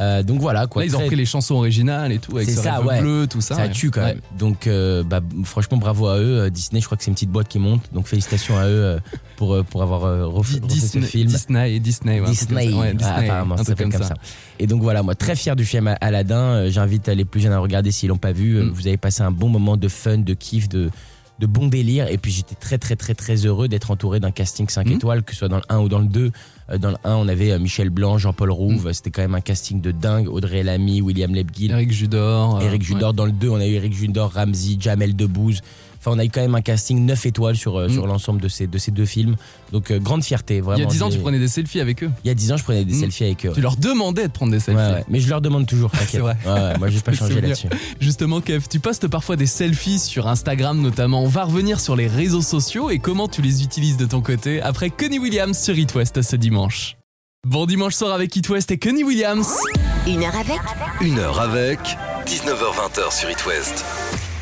Euh, 0.00 0.24
donc 0.24 0.40
voilà 0.40 0.66
quoi. 0.66 0.82
Là, 0.82 0.86
ils 0.86 0.96
ont 0.96 0.98
repris 0.98 1.14
les 1.14 1.24
chansons 1.24 1.54
originales 1.54 2.10
et 2.10 2.18
tout, 2.18 2.36
avec 2.36 2.50
ce 2.50 2.56
ça, 2.60 2.82
ouais. 2.82 3.00
bleu, 3.00 3.28
tout 3.30 3.40
ça. 3.40 3.54
ça 3.54 3.62
ouais. 3.62 3.70
tue 3.70 3.92
quand 3.92 4.00
Ouais. 4.00 4.14
même. 4.14 4.20
Donc, 4.36 4.66
euh, 4.66 5.04
bah, 5.04 5.20
franchement, 5.44 5.76
bravo 5.76 6.08
à 6.08 6.18
eux. 6.18 6.50
Disney, 6.50 6.80
je 6.80 6.86
crois 6.86 6.98
que 6.98 7.04
c'est 7.04 7.12
une 7.12 7.14
petite 7.14 7.30
boîte 7.30 7.46
qui 7.46 7.60
monte. 7.60 7.82
Donc, 7.92 8.08
félicitations 8.08 8.58
à 8.58 8.66
eux 8.66 8.98
pour, 9.36 9.64
pour 9.66 9.82
avoir 9.84 10.00
refait, 10.32 10.58
Di- 10.58 10.62
refait 10.64 10.74
ce 10.80 10.82
Disney, 10.98 11.06
film. 11.06 11.26
Disney, 11.28 11.78
Disney, 11.78 12.20
Disney, 12.26 12.70
Ah, 12.76 12.92
Disney, 12.92 13.24
apparemment, 13.28 13.54
un 13.54 13.62
ça 13.62 13.74
comme 13.76 13.92
ça. 13.92 14.14
Et 14.58 14.66
donc 14.66 14.82
voilà, 14.82 15.04
moi 15.04 15.14
très 15.14 15.36
fier 15.36 15.54
du 15.54 15.64
film 15.64 15.94
Aladdin. 16.00 16.68
J'invite 16.70 17.06
les 17.06 17.24
plus 17.24 17.40
jeunes 17.40 17.52
à 17.52 17.60
regarder 17.60 17.92
s'ils 17.92 18.08
l'ont 18.08 18.18
pas 18.18 18.32
vu. 18.32 18.64
Mm. 18.64 18.70
Vous 18.70 18.88
avez 18.88 18.96
passé 18.96 19.22
un 19.22 19.30
bon 19.30 19.48
moment 19.48 19.76
de 19.76 19.86
fun, 19.86 20.18
de 20.18 20.34
kiff, 20.34 20.68
de 20.68 20.90
de 21.40 21.46
bon 21.46 21.66
délire. 21.68 22.08
Et 22.08 22.18
puis 22.18 22.30
j'étais 22.32 22.54
très 22.54 22.78
très 22.78 22.96
très 22.96 23.14
très 23.14 23.36
heureux 23.46 23.68
d'être 23.68 23.90
entouré 23.90 24.20
d'un 24.20 24.30
casting 24.30 24.68
5 24.68 24.86
Mm. 24.88 24.92
étoiles, 24.92 25.22
que 25.24 25.32
ce 25.32 25.38
soit 25.38 25.48
dans 25.48 25.56
le 25.56 25.62
1 25.68 25.78
ou 25.80 25.88
dans 25.88 25.98
le 25.98 26.06
2. 26.06 26.30
Euh, 26.70 26.78
Dans 26.78 26.90
le 26.90 26.96
1, 27.04 27.14
on 27.16 27.28
avait 27.28 27.50
euh, 27.52 27.58
Michel 27.58 27.90
Blanc, 27.90 28.16
Jean-Paul. 28.18 28.50
Rouve. 28.50 28.92
C'était 28.92 29.10
quand 29.10 29.22
même 29.22 29.34
un 29.34 29.40
casting 29.40 29.80
de 29.80 29.90
dingue. 29.90 30.28
Audrey 30.28 30.62
Lamy, 30.62 31.00
William 31.02 31.34
Lebguil. 31.34 31.70
Eric 31.72 31.92
Judor. 31.92 32.56
euh, 32.56 32.60
Eric 32.60 32.80
ouais. 32.82 32.86
Judor 32.86 33.12
dans 33.14 33.26
le 33.26 33.32
2, 33.32 33.48
on 33.50 33.56
a 33.56 33.66
eu 33.66 33.72
Eric 33.74 33.92
Judor, 33.94 34.32
Ramsey, 34.32 34.76
Jamel 34.78 35.14
Debbouze. 35.16 35.60
Enfin, 36.06 36.14
on 36.16 36.18
a 36.18 36.24
eu 36.24 36.28
quand 36.28 36.42
même 36.42 36.54
un 36.54 36.60
casting 36.60 37.06
9 37.06 37.24
étoiles 37.24 37.56
sur, 37.56 37.78
euh, 37.78 37.88
Mm. 37.88 37.92
sur 37.92 38.06
l'ensemble 38.06 38.40
de 38.42 38.48
ces, 38.48 38.66
de 38.66 38.76
ces 38.76 38.90
deux 38.90 39.06
films. 39.06 39.36
Donc, 39.72 39.90
euh, 39.90 39.98
grande 39.98 40.22
fierté, 40.22 40.60
vraiment. 40.60 40.76
Il 40.78 40.82
y 40.82 40.86
a 40.86 40.90
10 40.90 41.02
ans, 41.02 41.08
tu 41.08 41.18
prenais 41.18 41.38
des 41.38 41.48
selfies 41.48 41.80
avec 41.80 42.02
eux. 42.04 42.10
Il 42.24 42.28
y 42.28 42.30
a 42.30 42.34
10 42.34 42.52
ans, 42.52 42.56
je 42.58 42.62
prenais 42.64 42.84
des 42.84 42.92
Mm. 42.94 43.00
selfies 43.00 43.24
avec 43.24 43.46
eux. 43.46 43.52
Tu 43.54 43.62
leur 43.62 43.76
demandais 43.76 44.26
de 44.28 44.32
prendre 44.32 44.52
des 44.52 44.60
selfies. 44.60 44.80
Ouais, 44.82 44.92
ouais. 44.96 45.04
Mais 45.08 45.20
je 45.20 45.28
leur 45.30 45.40
demande 45.40 45.66
toujours. 45.66 45.90
C'est 46.08 46.18
vrai. 46.18 46.36
Ouais, 46.44 46.52
ouais, 46.52 46.78
moi, 46.78 46.90
j'ai 46.90 47.00
pas 47.00 47.12
changé 47.14 47.40
là-dessus. 47.40 47.68
Justement, 48.00 48.42
Kev, 48.42 48.66
tu 48.68 48.80
postes 48.80 49.08
parfois 49.08 49.36
des 49.36 49.46
selfies 49.46 49.98
sur 49.98 50.28
Instagram 50.28 50.78
notamment. 50.82 51.22
On 51.22 51.28
va 51.28 51.44
revenir 51.44 51.80
sur 51.80 51.96
les 51.96 52.06
réseaux 52.06 52.42
sociaux 52.42 52.90
et 52.90 52.98
comment 52.98 53.26
tu 53.26 53.40
les 53.40 53.62
utilises 53.62 53.96
de 53.96 54.04
ton 54.04 54.20
côté 54.20 54.60
après 54.60 54.90
Connie 54.90 55.18
Williams 55.18 55.58
sur 55.58 55.78
It 55.78 55.94
West 55.94 56.20
ce 56.20 56.36
dimanche. 56.36 56.96
Bon 57.46 57.64
dimanche 57.64 57.94
soir 57.94 58.12
avec 58.12 58.36
It 58.36 58.46
West 58.50 58.70
et 58.70 58.78
Connie 58.78 59.04
Williams. 59.04 59.48
Une 60.06 60.22
heure 60.22 60.34
avec 60.36 60.60
Une 61.00 61.18
heure 61.18 61.40
avec 61.40 61.78
19h20 62.26 63.10
sur 63.10 63.30
It 63.30 63.46
West. 63.46 63.84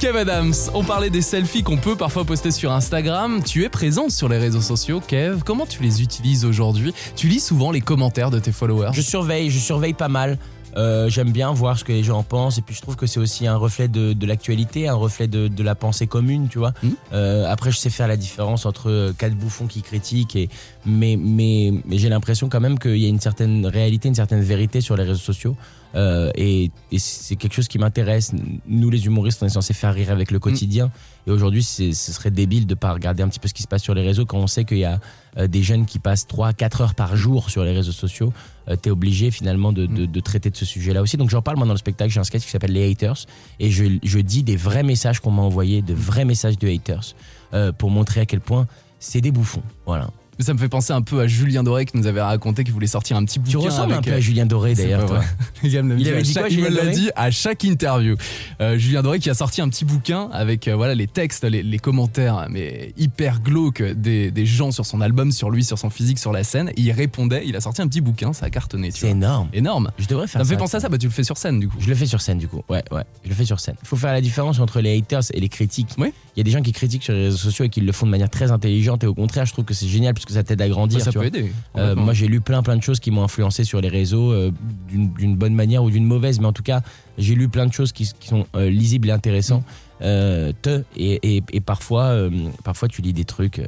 Kev 0.03 0.17
Adams, 0.17 0.53
on 0.75 0.83
parlait 0.83 1.11
des 1.11 1.23
selfies 1.23 1.63
qu'on 1.63 1.77
peut 1.77 1.95
parfois 1.95 2.25
poster 2.25 2.51
sur 2.51 2.73
Instagram. 2.73 3.41
Tu 3.45 3.63
es 3.63 3.69
présent 3.69 4.09
sur 4.09 4.29
les 4.29 4.37
réseaux 4.37 4.61
sociaux, 4.61 4.99
Kev. 4.99 5.45
Comment 5.45 5.65
tu 5.65 5.81
les 5.81 6.03
utilises 6.03 6.45
aujourd'hui? 6.45 6.93
Tu 7.15 7.29
lis 7.29 7.39
souvent 7.39 7.71
les 7.71 7.81
commentaires 7.81 8.33
de 8.33 8.41
tes 8.41 8.51
followers? 8.51 8.91
Je 8.95 9.01
surveille, 9.01 9.49
je 9.49 9.61
surveille 9.61 9.93
pas 9.93 10.09
mal. 10.09 10.39
Euh, 10.77 11.09
J'aime 11.09 11.31
bien 11.31 11.53
voir 11.53 11.79
ce 11.79 11.85
que 11.85 11.93
les 11.93 12.03
gens 12.03 12.19
en 12.19 12.23
pensent 12.25 12.59
et 12.59 12.63
puis 12.63 12.75
je 12.75 12.81
trouve 12.81 12.97
que 12.97 13.07
c'est 13.07 13.21
aussi 13.21 13.47
un 13.47 13.55
reflet 13.55 13.87
de, 13.87 14.13
de 14.13 14.27
l'actualité, 14.27 14.89
un 14.89 14.95
reflet 14.95 15.29
de, 15.29 15.47
de 15.47 15.63
la 15.63 15.77
pensée 15.77 16.09
commune, 16.09 16.49
tu 16.49 16.59
vois. 16.59 16.73
Mhm. 16.83 16.97
Euh, 17.13 17.47
après, 17.49 17.71
je 17.71 17.77
sais 17.77 17.91
faire 17.91 18.09
la 18.09 18.17
différence 18.17 18.67
entre 18.67 18.91
euh, 18.91 19.13
quatre 19.17 19.37
bouffons 19.37 19.69
qui 19.69 19.83
critiquent 19.83 20.35
et 20.35 20.49
mais 20.85 21.17
mais 21.17 21.73
mais 21.85 21.99
j'ai 21.99 22.09
l'impression 22.09 22.49
quand 22.49 22.61
même 22.61 22.81
qu'il 22.81 22.97
y 22.97 23.07
a 23.07 23.09
une 23.09 23.21
certaine 23.21 23.67
réalité, 23.67 24.09
une 24.09 24.17
certaine 24.17 24.43
vérité 24.43 24.81
sur 24.81 24.97
les 24.97 25.05
réseaux 25.05 25.21
sociaux 25.21 25.55
Euh, 25.95 26.31
et, 26.37 26.71
et 26.91 26.99
c'est 26.99 27.37
quelque 27.37 27.53
chose 27.55 27.69
qui 27.69 27.79
m'intéresse. 27.79 28.33
Nous, 28.67 28.89
les 28.91 29.05
humoristes, 29.07 29.43
on 29.43 29.47
est 29.47 29.51
censé 29.51 29.75
faire 29.75 29.93
rire 29.93 30.11
avec 30.11 30.31
le 30.31 30.39
quotidien 30.39 30.91
et 31.27 31.31
aujourd'hui, 31.31 31.63
ce 31.63 31.93
serait 31.93 32.31
débile 32.31 32.67
de 32.67 32.75
pas 32.75 32.93
regarder 32.93 33.23
un 33.23 33.29
petit 33.29 33.39
peu 33.39 33.47
ce 33.49 33.55
qui 33.55 33.63
se 33.63 33.69
passe 33.69 33.83
sur 33.83 33.95
les 33.95 34.03
réseaux 34.03 34.25
quand 34.25 34.39
on 34.39 34.47
sait 34.47 34.65
qu'il 34.65 34.79
y 34.79 34.85
a 34.85 35.01
euh, 35.39 35.47
des 35.47 35.63
jeunes 35.63 35.85
qui 35.87 35.99
passent 35.99 36.27
3-4 36.27 36.83
heures 36.83 36.95
par 36.95 37.15
jour 37.17 37.51
sur 37.51 37.63
les 37.65 37.73
réseaux 37.73 37.93
sociaux 37.93 38.33
euh, 38.69 38.77
t'es 38.77 38.91
obligé 38.91 39.31
finalement 39.31 39.73
de, 39.73 39.87
de- 39.87 40.07
de 40.07 40.21
traiter 40.21 40.49
de 40.51 40.57
ce 40.57 40.65
sujet-là 40.65 41.03
aussi. 41.03 41.17
Donc 41.17 41.31
j'en 41.31 41.43
parle 41.43 41.57
moi 41.59 41.67
dans 41.67 41.73
le 41.75 41.79
spectacle, 41.79 42.11
j'ai 42.11 42.21
un 42.21 42.25
sketch 42.25 42.45
qui 42.45 42.51
s'appelle 42.51 42.73
Les 42.73 42.91
Haters 42.91 43.27
et 43.61 43.71
je, 43.71 43.85
je 44.03 44.19
dis 44.19 44.43
des 44.43 44.57
vrais 44.57 44.83
messages 44.83 45.21
qu'on 45.21 45.31
m'a 45.31 45.43
envoyés, 45.43 45.83
de 45.83 45.95
vrais 45.95 46.25
messages 46.25 46.59
de 46.59 46.69
haters 46.69 47.15
euh, 47.55 47.71
pour 47.73 47.91
montrer 47.91 48.21
à 48.21 48.27
quel 48.27 48.41
point 48.41 48.67
c'est 48.99 49.21
des 49.21 49.31
bouffons. 49.33 49.63
Voilà. 49.87 50.09
Ça 50.43 50.55
me 50.55 50.59
fait 50.59 50.69
penser 50.69 50.93
un 50.93 51.03
peu 51.03 51.21
à 51.21 51.27
Julien 51.29 51.63
Doré 51.63 51.85
qui 51.85 51.97
nous 51.97 52.07
avait 52.07 52.21
raconté 52.21 52.65
qu'il 52.65 52.73
voulait 52.73 52.87
sortir 52.89 53.17
un 53.17 53.25
petit 53.25 53.39
bouquin. 53.39 53.59
Tu 53.61 53.65
ressembles 53.65 53.93
un 53.93 53.97
avec, 53.97 54.07
peu 54.07 54.13
euh, 54.13 54.17
à 54.17 54.21
Julien 54.21 54.45
Doré 54.45 54.75
d'ailleurs 54.75 55.07
toi. 55.07 55.21
Il 55.63 55.83
me 55.83 55.95
me 55.95 56.69
l'a 56.69 56.87
dit 56.87 57.11
à 57.15 57.31
chaque 57.31 57.63
interview. 57.63 58.17
Euh, 58.61 58.77
Julien 58.77 59.03
Doré 59.03 59.21
qui 59.21 59.31
a 59.31 59.35
sorti 59.35 59.61
un 59.61 59.69
petit 59.69 59.85
bouquin 59.85 60.29
avec 60.33 60.67
euh, 60.67 60.75
voilà 60.75 60.95
les 60.97 61.07
textes, 61.07 61.45
les, 61.45 61.63
les 61.63 61.79
commentaires, 61.79 62.47
mais 62.51 62.93
hyper 62.97 63.41
glauques 63.41 63.83
des, 63.83 64.31
des 64.31 64.47
gens 64.47 64.73
sur 64.73 64.85
son 64.85 65.01
album, 65.01 65.31
sur 65.31 65.51
lui, 65.51 65.63
sur 65.63 65.79
son 65.79 65.91
physique, 65.91 66.19
sur 66.19 66.33
la 66.33 66.43
scène. 66.43 66.71
Et 66.71 66.81
il 66.81 66.93
répondait. 66.93 67.45
Il 67.47 67.55
a 67.55 67.61
sorti 67.61 67.81
un 67.83 67.89
petit 67.89 68.01
bouquin, 68.01 68.33
ça 68.33 68.47
a 68.47 68.51
cartonné. 68.51 68.91
C'est 68.91 69.11
énorme. 69.11 69.49
énorme. 69.53 69.91
Je 69.99 70.07
devrais 70.07 70.27
faire 70.27 70.41
Ça 70.41 70.45
me 70.45 70.45
ça. 70.45 70.51
fait 70.51 70.59
penser 70.59 70.77
à 70.77 70.81
ça. 70.81 70.89
Bah 70.89 70.99
tu 70.99 71.07
le 71.07 71.13
fais 71.13 71.25
sur 71.25 71.37
scène 71.39 71.61
du 71.61 71.69
coup. 71.69 71.77
Je 71.79 71.89
le 71.89 71.95
fais 71.95 72.07
sur 72.07 72.21
scène 72.21 72.39
du 72.39 72.49
coup. 72.49 72.63
Ouais, 72.69 72.83
ouais. 72.91 73.05
Je 73.25 73.29
le 73.29 73.35
fais 73.35 73.45
sur 73.45 73.61
scène. 73.61 73.77
Il 73.83 73.87
faut 73.87 73.97
faire 73.97 74.13
la 74.13 74.21
différence 74.21 74.59
entre 74.59 74.81
les 74.81 74.99
haters 74.99 75.23
et 75.33 75.41
les 75.41 75.49
critiques. 75.49 75.91
Oui. 75.99 76.13
Il 76.35 76.41
y 76.41 76.43
a 76.43 76.45
des 76.45 76.51
gens 76.51 76.63
qui 76.63 76.73
critiquent 76.73 77.05
sur 77.05 77.13
les 77.13 77.25
réseaux 77.25 77.37
sociaux 77.37 77.65
et 77.65 77.69
qui 77.69 77.81
le 77.81 77.93
font 77.93 78.07
de 78.07 78.11
manière 78.11 78.31
très 78.31 78.51
intelligente 78.51 79.05
et 79.05 79.07
au 79.07 79.15
contraire, 79.15 79.47
je 79.47 79.53
trouve 79.53 79.65
que 79.65 79.75
c'est 79.75 79.87
génial 79.87 80.15
parce 80.15 80.25
que 80.25 80.32
ça 80.33 80.43
t'aide 80.43 80.61
à 80.63 80.69
grandir. 80.69 81.01
ça 81.01 81.11
tu 81.11 81.19
peut 81.19 81.19
vois. 81.19 81.27
aider. 81.29 81.53
Euh, 81.77 81.95
moi, 81.95 82.13
j'ai 82.13 82.27
lu 82.29 82.41
plein 82.41 82.63
plein 82.63 82.77
de 82.77 82.83
choses 82.83 83.01
qui 83.01 83.11
m'ont 83.11 83.23
influencé 83.25 83.65
sur 83.65 83.81
les 83.81 83.89
réseaux 83.89 84.33
euh, 84.33 84.51
d'une 84.91 85.37
bonne 85.37 85.55
manière 85.55 85.83
ou 85.85 85.91
d'une 85.91 86.05
mauvaise, 86.05 86.41
mais 86.41 86.47
en 86.47 86.53
tout 86.53 86.63
cas, 86.63 86.81
j'ai 87.19 87.35
lu 87.35 87.49
plein 87.49 87.67
de 87.67 87.73
choses 87.73 87.93
qui, 87.93 88.11
qui 88.19 88.29
sont 88.29 88.47
euh, 88.57 88.69
lisibles 88.71 89.09
et 89.09 89.13
intéressantes. 89.13 89.65
Te 90.01 90.83
et, 90.97 91.37
et, 91.37 91.43
et 91.53 91.61
parfois, 91.61 92.17
parfois, 92.65 92.89
tu 92.89 93.03
lis 93.03 93.13
des 93.13 93.25
trucs. 93.25 93.61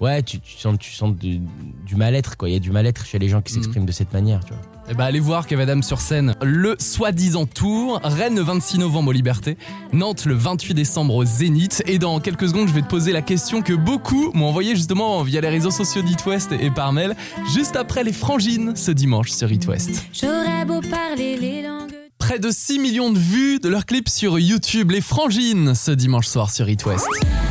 ouais, 0.00 0.22
tu, 0.22 0.40
tu 0.40 0.56
sens, 0.56 0.78
tu 0.78 0.92
sens 0.92 1.14
du, 1.14 1.40
du 1.86 1.96
mal-être 1.96 2.36
quoi. 2.38 2.48
Il 2.48 2.52
y 2.52 2.56
a 2.56 2.60
du 2.60 2.70
mal-être 2.70 3.04
chez 3.04 3.18
les 3.18 3.28
gens 3.28 3.42
qui 3.42 3.52
Mhm. 3.54 3.62
s'expriment 3.62 3.86
de 3.86 3.92
cette 3.92 4.12
manière. 4.14 4.42
Tu 4.44 4.54
vois. 4.54 4.62
Eh 4.90 4.94
ben, 4.94 5.04
allez 5.04 5.20
voir 5.20 5.46
Kev 5.46 5.60
Adams 5.60 5.82
sur 5.82 6.00
scène 6.00 6.34
le 6.42 6.74
soi-disant 6.78 7.44
tour. 7.44 8.00
Rennes 8.02 8.36
le 8.36 8.42
26 8.42 8.78
novembre 8.78 9.10
aux 9.10 9.12
Libertés. 9.12 9.58
Nantes 9.92 10.24
le 10.24 10.34
28 10.34 10.72
décembre 10.72 11.14
au 11.14 11.24
Zénith. 11.26 11.82
Et 11.86 11.98
dans 11.98 12.20
quelques 12.20 12.48
secondes, 12.48 12.68
je 12.68 12.72
vais 12.72 12.80
te 12.80 12.88
poser 12.88 13.12
la 13.12 13.20
question 13.20 13.60
que 13.60 13.74
beaucoup 13.74 14.30
m'ont 14.32 14.48
envoyée 14.48 14.74
justement 14.74 15.22
via 15.22 15.42
les 15.42 15.50
réseaux 15.50 15.70
sociaux 15.70 16.00
d'It 16.00 16.24
West 16.24 16.52
et 16.58 16.70
par 16.70 16.94
mail, 16.94 17.14
juste 17.52 17.76
après 17.76 18.02
les 18.02 18.14
frangines 18.14 18.74
ce 18.76 18.90
dimanche 18.90 19.30
sur 19.30 19.52
It 19.52 19.66
West. 19.66 20.06
J'aurais 20.12 20.64
beau 20.64 20.80
parler 20.80 21.36
les 21.36 21.62
langues. 21.62 21.92
Près 22.16 22.38
de 22.38 22.50
6 22.50 22.78
millions 22.78 23.10
de 23.10 23.18
vues 23.18 23.58
de 23.58 23.68
leur 23.68 23.84
clip 23.84 24.08
sur 24.08 24.38
YouTube, 24.38 24.90
les 24.90 25.00
frangines, 25.02 25.74
ce 25.74 25.90
dimanche 25.90 26.26
soir 26.26 26.50
sur 26.50 26.68
It 26.68 26.84
West. 26.86 27.06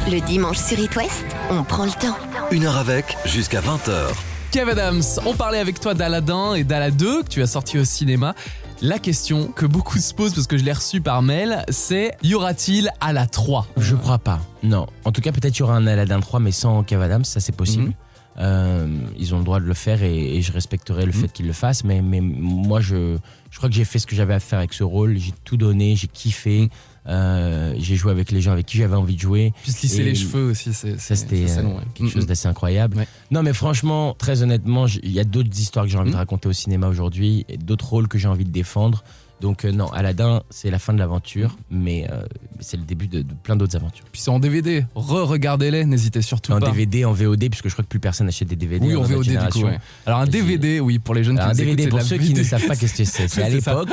Le 0.10 0.20
dimanche 0.22 0.58
sur 0.58 0.80
It 0.80 0.96
West, 0.96 1.26
on 1.52 1.64
prend 1.64 1.86
le 1.86 1.92
temps. 1.92 2.18
Une 2.52 2.66
heure 2.66 2.78
avec 2.78 3.16
jusqu'à 3.26 3.62
20h. 3.62 4.37
Kev 4.52 4.70
Adams, 4.70 5.04
on 5.26 5.34
parlait 5.34 5.60
avec 5.60 5.80
toi 5.80 5.94
d'Aladin 5.94 6.54
et 6.54 6.64
d'Ala 6.64 6.90
2 6.90 7.24
que 7.24 7.28
tu 7.28 7.42
as 7.42 7.48
sorti 7.48 7.78
au 7.78 7.84
cinéma. 7.84 8.34
La 8.82 8.98
question 8.98 9.48
que 9.48 9.66
beaucoup 9.66 9.98
se 9.98 10.14
posent 10.14 10.34
parce 10.34 10.48
que 10.48 10.58
je 10.58 10.64
l'ai 10.64 10.72
reçue 10.72 11.02
par 11.02 11.22
mail, 11.22 11.66
c'est 11.70 12.16
y 12.24 12.34
aura-t-il 12.34 12.92
Ala 13.02 13.28
3 13.28 13.68
Je 13.78 13.96
crois 13.96 14.20
pas. 14.20 14.40
Non. 14.64 14.88
En 15.04 15.12
tout 15.12 15.22
cas, 15.22 15.32
peut-être 15.32 15.58
y 15.58 15.64
aura 15.64 15.76
un 15.76 15.86
Aladdin 15.86 16.20
3, 16.20 16.40
mais 16.40 16.52
sans 16.52 16.84
Kev 16.84 17.04
Adams, 17.04 17.26
ça 17.26 17.40
c'est 17.40 17.56
possible. 17.56 17.86
Mhm. 17.86 17.94
Euh, 18.40 18.88
ils 19.18 19.34
ont 19.34 19.40
le 19.40 19.44
droit 19.44 19.60
de 19.60 19.66
le 19.66 19.74
faire 19.74 20.04
et, 20.04 20.38
et 20.38 20.42
je 20.42 20.52
respecterai 20.52 21.06
le 21.06 21.12
Mhm. 21.12 21.22
fait 21.22 21.34
qu'ils 21.34 21.48
le 21.48 21.54
fassent. 21.54 21.84
Mais, 21.84 22.02
mais 22.02 22.22
moi, 22.22 22.82
je, 22.82 23.18
je 23.50 23.58
crois 23.58 23.68
que 23.70 23.76
j'ai 23.76 23.86
fait 23.86 24.00
ce 24.00 24.06
que 24.06 24.16
j'avais 24.16 24.36
à 24.36 24.40
faire 24.40 24.60
avec 24.60 24.74
ce 24.74 24.84
rôle. 24.84 25.18
J'ai 25.18 25.34
tout 25.44 25.58
donné, 25.58 25.96
j'ai 25.96 26.08
kiffé. 26.08 26.62
Mhm. 26.62 26.70
Euh, 27.10 27.74
j'ai 27.80 27.96
joué 27.96 28.12
avec 28.12 28.32
les 28.32 28.42
gens 28.42 28.52
avec 28.52 28.66
qui 28.66 28.78
j'avais 28.78 28.96
envie 28.96 29.16
de 29.16 29.20
jouer. 29.22 29.54
Puis 29.64 29.72
se 29.72 29.82
lisser 29.82 30.04
les 30.04 30.14
cheveux 30.14 30.52
aussi, 30.52 30.74
c'est 30.74 31.00
Ça, 31.00 31.16
c'était 31.16 31.46
euh, 31.50 31.64
quelque 31.94 32.12
chose 32.12 32.26
mm. 32.26 32.28
d'assez 32.28 32.48
incroyable. 32.50 32.98
Ouais. 32.98 33.08
Non, 33.32 33.44
mais 33.44 33.54
franchement, 33.54 34.14
très 34.14 34.44
honnêtement, 34.44 34.88
il 34.88 35.12
y 35.12 35.20
a 35.20 35.24
d'autres 35.24 35.58
histoires 35.58 35.86
que 35.86 35.92
j'ai 35.92 35.98
envie 35.98 36.12
de 36.12 36.18
raconter 36.18 36.50
au 36.50 36.54
cinéma 36.54 36.90
aujourd'hui, 36.90 37.46
d'autres 37.60 37.88
rôles 37.88 38.10
que 38.10 38.18
j'ai 38.18 38.28
envie 38.28 38.44
de 38.44 38.52
défendre. 38.52 39.06
Donc, 39.40 39.66
euh, 39.66 39.72
non, 39.72 39.88
Aladdin, 39.92 40.42
c'est 40.50 40.72
la 40.72 40.80
fin 40.80 40.94
de 40.94 41.00
l'aventure, 41.00 41.56
mais 41.70 42.08
euh, 42.12 42.22
c'est 42.60 42.78
le 42.78 42.84
début 42.84 43.08
de, 43.08 43.22
de 43.22 43.34
plein 43.44 43.56
d'autres 43.56 43.76
aventures. 43.76 44.06
Puis 44.12 44.22
c'est 44.22 44.32
en 44.32 44.40
DVD, 44.40 44.86
re-regardez-les, 44.96 45.86
n'hésitez 45.86 46.22
surtout 46.22 46.54
en 46.54 46.60
pas. 46.60 46.72
DVD, 46.72 47.06
en 47.06 47.14
VOD, 47.14 47.50
puisque 47.50 47.68
je 47.68 47.74
crois 47.74 47.84
que 47.84 47.90
plus 47.90 48.00
personne 48.00 48.26
n'achète 48.26 48.48
des 48.48 48.56
DVD. 48.56 48.86
Oui, 48.86 48.96
en 48.96 49.04
VOD 49.04 49.26
du 49.28 49.38
coup. 49.52 49.64
ouais. 49.66 49.78
Alors 50.06 50.20
un 50.20 50.26
DVD, 50.26 50.80
oui, 50.80 50.98
pour 51.00 51.14
les 51.14 51.24
jeunes 51.24 51.38
Alors, 51.38 51.52
un 51.52 51.54
qui 51.54 51.62
écoutent, 51.62 51.76
DVD, 51.76 51.90
pour 51.90 52.02
ceux 52.02 52.18
qui 52.18 52.34
ne 52.34 52.44
savent 52.44 52.66
pas 52.66 52.76
qu'est-ce 52.76 52.96
que 52.98 53.06
c'est, 53.06 53.28
c'est 53.28 53.44
à 53.44 53.50
l'époque, 53.50 53.90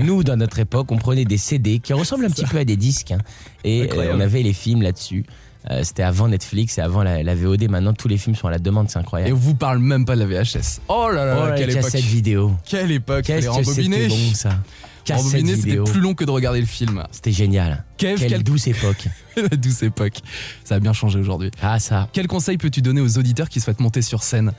nous, 0.00 0.22
dans 0.22 0.36
notre 0.36 0.60
époque, 0.60 0.92
on 0.92 0.98
prenait 0.98 1.24
des 1.24 1.38
CD 1.38 1.80
qui 1.80 1.92
ressemblent 1.92 2.26
un 2.26 2.30
petit 2.30 2.46
peu 2.46 2.58
à 2.58 2.64
des 2.64 2.76
disques, 2.76 3.10
hein, 3.10 3.18
et 3.64 3.90
euh, 3.92 4.12
on 4.14 4.20
avait 4.20 4.42
les 4.42 4.52
films 4.52 4.82
là-dessus. 4.82 5.24
Euh, 5.70 5.80
C'était 5.82 6.02
avant 6.02 6.28
Netflix 6.28 6.76
et 6.78 6.80
avant 6.82 7.02
la, 7.02 7.22
la 7.22 7.34
VOD. 7.34 7.68
Maintenant, 7.70 7.92
tous 7.94 8.08
les 8.08 8.18
films 8.18 8.36
sont 8.36 8.48
à 8.48 8.50
la 8.50 8.58
demande, 8.58 8.88
c'est 8.90 8.98
Et 8.98 9.02
incroyable. 9.02 9.32
on 9.32 9.36
vous 9.36 9.54
parle 9.54 9.78
même 9.78 10.04
pas 10.04 10.14
de 10.16 10.22
la 10.22 10.26
VHS. 10.42 10.80
Oh 10.88 11.08
là 11.10 11.24
là, 11.24 11.36
oh, 11.48 11.54
quelle 11.56 11.70
époque. 11.70 11.82
cassettes 11.84 12.00
vidéo. 12.04 12.52
Quelle 12.64 12.90
époque, 12.92 13.24
Qu'est-ce 13.24 13.48
que 13.48 13.64
c'était 13.64 14.08
bon 14.08 14.34
ça 14.34 14.58
rembobiner, 15.10 15.56
c'était 15.56 15.76
plus 15.84 16.00
long 16.00 16.14
que 16.14 16.24
de 16.24 16.30
regarder 16.30 16.60
le 16.60 16.66
film. 16.66 17.04
C'était 17.10 17.30
génial. 17.32 17.84
Kev, 17.98 18.18
Quelle 18.18 18.28
quel... 18.30 18.42
douce 18.42 18.66
époque. 18.68 19.06
la 19.36 19.48
douce 19.56 19.82
époque. 19.82 20.14
Ça 20.64 20.76
a 20.76 20.80
bien 20.80 20.94
changé 20.94 21.18
aujourd'hui. 21.18 21.50
Ah 21.60 21.78
ça. 21.78 22.08
Quel 22.14 22.26
conseil 22.26 22.56
peux-tu 22.56 22.80
donner 22.80 23.02
aux 23.02 23.18
auditeurs 23.18 23.50
qui 23.50 23.60
souhaitent 23.60 23.80
monter 23.80 24.00
sur 24.00 24.22
scène, 24.22 24.52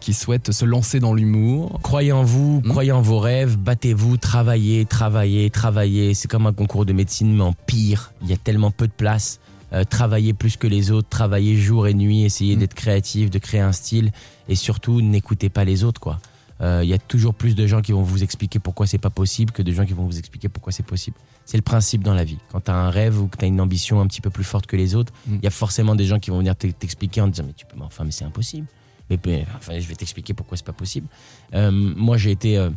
qui 0.00 0.14
souhaitent 0.14 0.52
se 0.52 0.64
lancer 0.64 1.00
dans 1.00 1.12
l'humour 1.12 1.78
Croyez 1.82 2.12
en 2.12 2.22
vous, 2.22 2.62
Hmm. 2.64 2.68
croyez 2.70 2.92
en 2.92 3.02
vos 3.02 3.18
rêves, 3.18 3.58
battez-vous, 3.58 4.16
travaillez, 4.16 4.86
travaillez, 4.86 5.50
travaillez. 5.50 6.14
C'est 6.14 6.28
comme 6.28 6.46
un 6.46 6.54
concours 6.54 6.86
de 6.86 6.94
médecine, 6.94 7.34
mais 7.36 7.42
en 7.42 7.52
pire. 7.52 8.14
Il 8.22 8.30
y 8.30 8.32
a 8.32 8.38
tellement 8.38 8.70
peu 8.70 8.86
de 8.86 8.92
place. 8.92 9.38
Euh, 9.72 9.84
travaillez 9.84 10.32
plus 10.34 10.56
que 10.56 10.66
les 10.66 10.90
autres, 10.90 11.08
travaillez 11.08 11.56
jour 11.56 11.86
et 11.86 11.94
nuit, 11.94 12.24
essayez 12.24 12.56
Mm. 12.56 12.58
d'être 12.58 12.74
créatif, 12.74 13.30
de 13.30 13.38
créer 13.38 13.60
un 13.60 13.72
style, 13.72 14.10
et 14.48 14.54
surtout 14.56 15.00
n'écoutez 15.00 15.48
pas 15.48 15.64
les 15.64 15.84
autres, 15.84 16.00
quoi. 16.00 16.18
Euh, 16.60 16.80
Il 16.84 16.90
y 16.90 16.92
a 16.92 16.98
toujours 16.98 17.34
plus 17.34 17.54
de 17.54 17.66
gens 17.66 17.80
qui 17.80 17.92
vont 17.92 18.02
vous 18.02 18.22
expliquer 18.22 18.58
pourquoi 18.58 18.86
c'est 18.86 18.98
pas 18.98 19.08
possible 19.10 19.52
que 19.52 19.62
de 19.62 19.72
gens 19.72 19.86
qui 19.86 19.92
vont 19.94 20.04
vous 20.04 20.18
expliquer 20.18 20.48
pourquoi 20.50 20.72
c'est 20.72 20.82
possible. 20.84 21.16
C'est 21.46 21.56
le 21.56 21.62
principe 21.62 22.02
dans 22.02 22.12
la 22.14 22.24
vie. 22.24 22.36
Quand 22.52 22.60
tu 22.60 22.70
as 22.70 22.74
un 22.74 22.90
rêve 22.90 23.18
ou 23.20 23.28
que 23.28 23.38
tu 23.38 23.44
as 23.44 23.48
une 23.48 23.60
ambition 23.60 24.00
un 24.00 24.06
petit 24.06 24.20
peu 24.20 24.28
plus 24.30 24.44
forte 24.44 24.66
que 24.66 24.76
les 24.76 24.94
autres, 24.94 25.12
il 25.26 25.34
Mm. 25.34 25.40
y 25.42 25.46
a 25.46 25.50
forcément 25.50 25.94
des 25.94 26.04
gens 26.04 26.18
qui 26.18 26.30
vont 26.30 26.38
venir 26.38 26.54
t'expliquer 26.56 27.20
en 27.22 27.26
te 27.26 27.32
disant 27.32 27.44
mais 27.46 27.54
tu 27.54 27.64
peux 27.64 27.76
mais 27.78 27.84
enfin 27.86 28.04
mais 28.04 28.10
c'est 28.10 28.24
impossible. 28.26 28.66
Mais, 29.08 29.18
mais, 29.24 29.46
enfin 29.56 29.78
je 29.80 29.86
vais 29.88 29.94
t'expliquer 29.94 30.34
pourquoi 30.34 30.56
c'est 30.58 30.66
pas 30.66 30.72
possible. 30.74 31.06
Euh, 31.54 31.70
moi 31.70 32.16
j'ai 32.18 32.30
été 32.32 32.58
euh, 32.58 32.68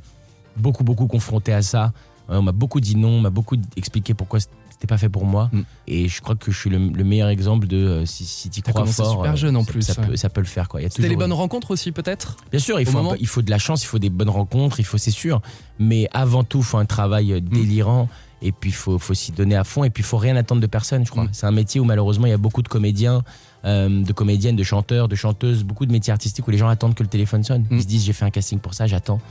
beaucoup 0.55 0.83
beaucoup 0.85 1.07
confronté 1.07 1.51
à 1.53 1.61
ça. 1.61 1.91
Euh, 2.29 2.37
on 2.37 2.41
m'a 2.41 2.51
beaucoup 2.53 2.79
dit 2.79 2.95
non, 2.95 3.09
on 3.09 3.21
m'a 3.21 3.29
beaucoup 3.31 3.57
expliqué 3.75 4.13
pourquoi 4.13 4.39
c'était 4.83 4.93
pas 4.93 4.97
fait 4.97 5.07
pour 5.07 5.25
moi. 5.25 5.49
Mm. 5.53 5.61
Et 5.87 6.09
je 6.09 6.21
crois 6.21 6.35
que 6.35 6.51
je 6.51 6.57
suis 6.59 6.69
le, 6.69 6.77
le 6.77 7.03
meilleur 7.05 7.29
exemple 7.29 7.67
de 7.67 7.77
euh, 7.77 8.05
si, 8.05 8.25
si 8.25 8.49
tu 8.49 8.61
crois 8.61 8.85
fort, 8.85 9.11
super 9.11 9.31
euh, 9.31 9.35
jeune 9.37 9.55
en 9.55 9.63
plus, 9.63 9.81
ça, 9.81 9.99
ouais. 10.01 10.07
peut, 10.07 10.15
ça 10.17 10.29
peut 10.29 10.41
le 10.41 10.47
faire 10.47 10.67
C'était 10.89 11.07
les 11.07 11.15
bonnes 11.15 11.31
rencontres 11.31 11.71
aussi 11.71 11.93
peut-être 11.93 12.35
Bien 12.51 12.59
sûr, 12.59 12.81
il 12.81 12.87
Au 12.87 12.91
faut, 12.91 13.09
peu- 13.11 13.17
il 13.19 13.27
faut 13.27 13.41
de 13.41 13.49
la 13.49 13.59
chance, 13.59 13.83
il 13.83 13.87
faut 13.87 13.99
des 13.99 14.09
bonnes 14.09 14.29
rencontres, 14.29 14.81
il 14.81 14.83
faut, 14.85 14.97
c'est 14.97 15.09
sûr. 15.11 15.41
Mais 15.79 16.09
avant 16.11 16.43
tout, 16.43 16.57
il 16.57 16.63
faut 16.65 16.77
un 16.79 16.85
travail 16.85 17.31
Mm. 17.31 17.35
euh, 17.35 17.39
délirant. 17.39 18.09
Et 18.41 18.51
puis, 18.51 18.71
il 18.71 18.73
faut, 18.73 18.99
faut 18.99 19.13
s'y 19.13 19.31
donner 19.31 19.55
à 19.55 19.63
fond. 19.63 19.85
Et 19.85 19.89
puis, 19.89 20.01
il 20.03 20.05
faut 20.05 20.17
rien 20.17 20.35
attendre 20.35 20.59
de 20.59 20.67
personne, 20.67 21.05
je 21.05 21.11
crois. 21.11 21.23
Mm. 21.23 21.29
C'est 21.31 21.45
un 21.45 21.51
métier 21.51 21.79
où, 21.79 21.85
malheureusement, 21.85 22.27
il 22.27 22.31
y 22.31 22.33
a 22.33 22.37
beaucoup 22.37 22.61
de 22.61 22.67
comédiens, 22.67 23.23
euh, 23.63 24.03
de 24.03 24.11
comédiennes, 24.11 24.57
de 24.57 24.63
chanteurs, 24.63 25.07
de 25.07 25.15
chanteuses, 25.15 25.63
beaucoup 25.63 25.85
de 25.85 25.93
métiers 25.93 26.11
artistiques 26.11 26.45
où 26.45 26.51
les 26.51 26.57
gens 26.57 26.67
attendent 26.67 26.93
que 26.95 27.03
le 27.03 27.09
téléphone 27.09 27.43
sonne. 27.45 27.61
Mm. 27.69 27.75
Ils 27.77 27.81
se 27.83 27.87
disent, 27.87 28.03
j'ai 28.03 28.11
fait 28.11 28.25
un 28.25 28.31
casting 28.31 28.59
pour 28.59 28.73
ça, 28.73 28.85
j'attends. 28.85 29.21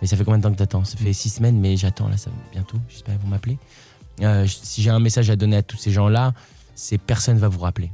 Mais 0.00 0.08
ça 0.08 0.16
fait 0.16 0.24
combien 0.24 0.38
de 0.38 0.42
temps 0.42 0.50
que 0.50 0.56
t'attends? 0.56 0.84
Ça 0.84 0.96
fait 0.96 1.12
six 1.12 1.28
semaines, 1.28 1.60
mais 1.60 1.76
j'attends, 1.76 2.08
là, 2.08 2.16
ça 2.16 2.30
bientôt. 2.50 2.78
J'espère 2.88 3.14
qu'ils 3.14 3.22
vont 3.24 3.28
m'appeler. 3.28 3.58
Euh, 4.20 4.46
si 4.46 4.82
j'ai 4.82 4.90
un 4.90 5.00
message 5.00 5.30
à 5.30 5.36
donner 5.36 5.56
à 5.56 5.62
tous 5.62 5.76
ces 5.76 5.90
gens-là, 5.90 6.34
c'est 6.74 6.98
personne 6.98 7.38
va 7.38 7.48
vous 7.48 7.60
rappeler. 7.60 7.90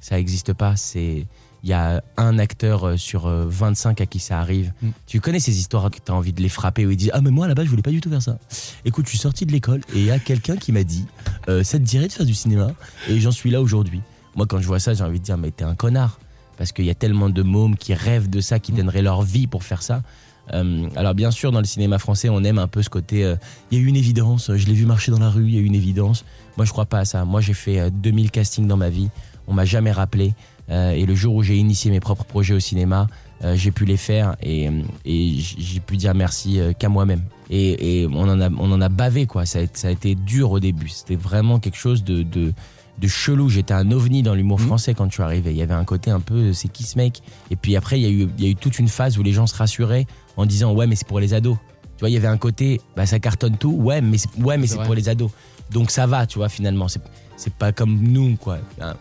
Ça 0.00 0.16
n'existe 0.16 0.52
pas. 0.52 0.76
C'est 0.76 1.26
il 1.62 1.68
y 1.68 1.72
a 1.72 2.02
un 2.16 2.38
acteur 2.38 2.84
euh, 2.84 2.96
sur 2.96 3.26
euh, 3.26 3.46
25 3.48 4.00
à 4.00 4.06
qui 4.06 4.18
ça 4.18 4.40
arrive. 4.40 4.72
Mm. 4.82 4.88
Tu 5.06 5.20
connais 5.20 5.40
ces 5.40 5.58
histoires 5.58 5.90
que 5.90 5.98
tu 6.04 6.10
as 6.10 6.14
envie 6.14 6.32
de 6.32 6.40
les 6.40 6.48
frapper 6.48 6.86
où 6.86 6.90
ils 6.90 6.96
disent 6.96 7.10
Ah, 7.12 7.20
mais 7.20 7.30
moi 7.30 7.48
là-bas, 7.48 7.64
je 7.64 7.70
voulais 7.70 7.82
pas 7.82 7.90
du 7.90 8.00
tout 8.00 8.10
faire 8.10 8.22
ça. 8.22 8.38
Écoute, 8.84 9.06
je 9.06 9.10
suis 9.10 9.18
sorti 9.18 9.46
de 9.46 9.52
l'école 9.52 9.80
et 9.94 9.98
il 9.98 10.04
y 10.04 10.10
a 10.10 10.18
quelqu'un 10.18 10.56
qui 10.56 10.72
m'a 10.72 10.84
dit 10.84 11.06
euh, 11.48 11.62
Ça 11.62 11.78
te 11.78 11.84
dirait 11.84 12.08
de 12.08 12.12
faire 12.12 12.26
du 12.26 12.34
cinéma? 12.34 12.72
Et 13.08 13.20
j'en 13.20 13.30
suis 13.30 13.50
là 13.50 13.60
aujourd'hui. 13.60 14.00
Moi, 14.36 14.46
quand 14.46 14.60
je 14.60 14.66
vois 14.66 14.78
ça, 14.78 14.94
j'ai 14.94 15.04
envie 15.04 15.20
de 15.20 15.24
dire 15.24 15.36
Mais 15.36 15.50
t'es 15.50 15.64
un 15.64 15.74
connard. 15.74 16.18
Parce 16.56 16.72
qu'il 16.72 16.84
y 16.84 16.90
a 16.90 16.94
tellement 16.94 17.30
de 17.30 17.42
mômes 17.42 17.76
qui 17.76 17.94
rêvent 17.94 18.28
de 18.28 18.40
ça, 18.40 18.58
qui 18.58 18.72
donneraient 18.72 19.02
leur 19.02 19.22
vie 19.22 19.46
pour 19.46 19.64
faire 19.64 19.82
ça. 19.82 20.02
Euh, 20.52 20.88
alors, 20.96 21.14
bien 21.14 21.30
sûr, 21.30 21.52
dans 21.52 21.60
le 21.60 21.64
cinéma 21.64 21.98
français, 21.98 22.28
on 22.28 22.42
aime 22.44 22.58
un 22.58 22.68
peu 22.68 22.82
ce 22.82 22.90
côté 22.90 23.24
euh, 23.24 23.36
Il 23.70 23.78
y 23.78 23.80
a 23.80 23.84
eu 23.84 23.86
une 23.86 23.96
évidence, 23.96 24.50
je 24.54 24.66
l'ai 24.66 24.74
vu 24.74 24.86
marcher 24.86 25.10
dans 25.12 25.18
la 25.18 25.30
rue, 25.30 25.46
il 25.46 25.54
y 25.54 25.58
a 25.58 25.60
eu 25.60 25.64
une 25.64 25.74
évidence. 25.74 26.24
Moi, 26.56 26.66
je 26.66 26.72
crois 26.72 26.86
pas 26.86 26.98
à 27.00 27.04
ça. 27.04 27.24
Moi, 27.24 27.40
j'ai 27.40 27.54
fait 27.54 27.80
euh, 27.80 27.90
2000 27.90 28.30
castings 28.30 28.66
dans 28.66 28.76
ma 28.76 28.90
vie. 28.90 29.08
On 29.46 29.52
m'a 29.54 29.64
jamais 29.64 29.92
rappelé. 29.92 30.34
Euh, 30.70 30.92
et 30.92 31.04
le 31.06 31.14
jour 31.14 31.34
où 31.34 31.42
j'ai 31.42 31.56
initié 31.56 31.90
mes 31.90 31.98
propres 32.00 32.24
projets 32.24 32.54
au 32.54 32.60
cinéma, 32.60 33.08
euh, 33.42 33.56
j'ai 33.56 33.72
pu 33.72 33.84
les 33.84 33.96
faire 33.96 34.36
et, 34.42 34.68
j'ai 35.04 35.80
pu 35.80 35.96
dire 35.96 36.14
merci 36.14 36.60
euh, 36.60 36.72
qu'à 36.72 36.88
moi-même. 36.88 37.22
Et, 37.48 38.02
et 38.02 38.06
on, 38.06 38.20
en 38.28 38.40
a, 38.40 38.48
on 38.50 38.70
en 38.70 38.80
a 38.80 38.88
bavé, 38.88 39.26
quoi. 39.26 39.46
Ça 39.46 39.60
a, 39.60 39.62
ça 39.72 39.88
a 39.88 39.90
été 39.90 40.14
dur 40.14 40.52
au 40.52 40.60
début. 40.60 40.88
C'était 40.88 41.16
vraiment 41.16 41.58
quelque 41.58 41.78
chose 41.78 42.04
de, 42.04 42.22
de, 42.22 42.52
de 42.98 43.08
chelou. 43.08 43.48
J'étais 43.48 43.74
un 43.74 43.90
ovni 43.90 44.22
dans 44.22 44.34
l'humour 44.34 44.60
Mhm. 44.60 44.66
français 44.66 44.94
quand 44.94 45.06
je 45.08 45.14
suis 45.14 45.22
arrivé. 45.22 45.50
Il 45.50 45.56
y 45.56 45.62
avait 45.62 45.74
un 45.74 45.84
côté 45.84 46.12
un 46.12 46.20
peu, 46.20 46.34
euh, 46.34 46.52
c'est 46.52 46.68
qui 46.68 46.84
ce 46.84 46.96
mec? 46.96 47.22
Et 47.50 47.56
puis 47.56 47.74
après, 47.74 47.98
il 47.98 48.02
y, 48.02 48.06
a 48.06 48.10
eu, 48.10 48.28
il 48.38 48.44
y 48.44 48.46
a 48.46 48.50
eu 48.50 48.56
toute 48.56 48.78
une 48.78 48.88
phase 48.88 49.18
où 49.18 49.24
les 49.24 49.32
gens 49.32 49.48
se 49.48 49.56
rassuraient 49.56 50.06
en 50.40 50.46
disant, 50.46 50.72
ouais, 50.72 50.86
mais 50.86 50.96
c'est 50.96 51.06
pour 51.06 51.20
les 51.20 51.34
ados. 51.34 51.56
Tu 51.96 52.00
vois, 52.00 52.08
il 52.10 52.14
y 52.14 52.16
avait 52.16 52.28
un 52.28 52.38
côté, 52.38 52.80
bah, 52.96 53.04
ça 53.04 53.18
cartonne 53.18 53.58
tout, 53.58 53.72
ouais, 53.72 54.00
mais 54.00 54.16
c'est, 54.16 54.30
ouais, 54.38 54.56
mais 54.56 54.66
C'est 54.66 54.82
pour 54.82 54.94
les 54.94 55.08
ados. 55.08 55.30
Donc 55.70 55.90
ça 55.90 56.06
va, 56.06 56.26
tu 56.26 56.38
vois, 56.38 56.48
finalement. 56.48 56.88
C'est, 56.88 57.00
c'est 57.36 57.52
pas 57.52 57.72
comme 57.72 58.00
nous, 58.00 58.36
quoi. 58.36 58.58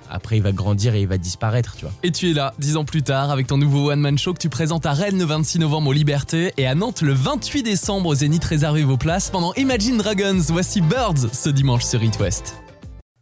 Après, 0.09 0.37
il 0.37 0.43
va 0.43 0.51
grandir 0.51 0.95
et 0.95 1.01
il 1.01 1.07
va 1.07 1.17
disparaître, 1.17 1.75
tu 1.77 1.85
vois. 1.85 1.93
Et 2.03 2.11
tu 2.11 2.29
es 2.29 2.33
là, 2.33 2.53
dix 2.59 2.75
ans 2.75 2.83
plus 2.83 3.01
tard, 3.01 3.31
avec 3.31 3.47
ton 3.47 3.57
nouveau 3.57 3.89
one-man 3.89 4.17
show 4.17 4.33
que 4.33 4.39
tu 4.39 4.49
présentes 4.49 4.85
à 4.85 4.91
Rennes 4.91 5.17
le 5.17 5.25
26 5.25 5.59
novembre 5.59 5.89
aux 5.89 5.93
Libertés 5.93 6.53
et 6.57 6.67
à 6.67 6.75
Nantes 6.75 7.01
le 7.01 7.13
28 7.13 7.63
décembre 7.63 8.09
au 8.09 8.15
Zénith. 8.15 8.43
Réservez 8.43 8.83
vos 8.83 8.97
places 8.97 9.29
pendant 9.29 9.53
Imagine 9.53 9.97
Dragons. 9.97 10.41
Voici 10.49 10.81
Birds 10.81 11.33
ce 11.33 11.49
dimanche 11.49 11.85
sur 11.85 12.03
It 12.03 12.19
West. 12.19 12.55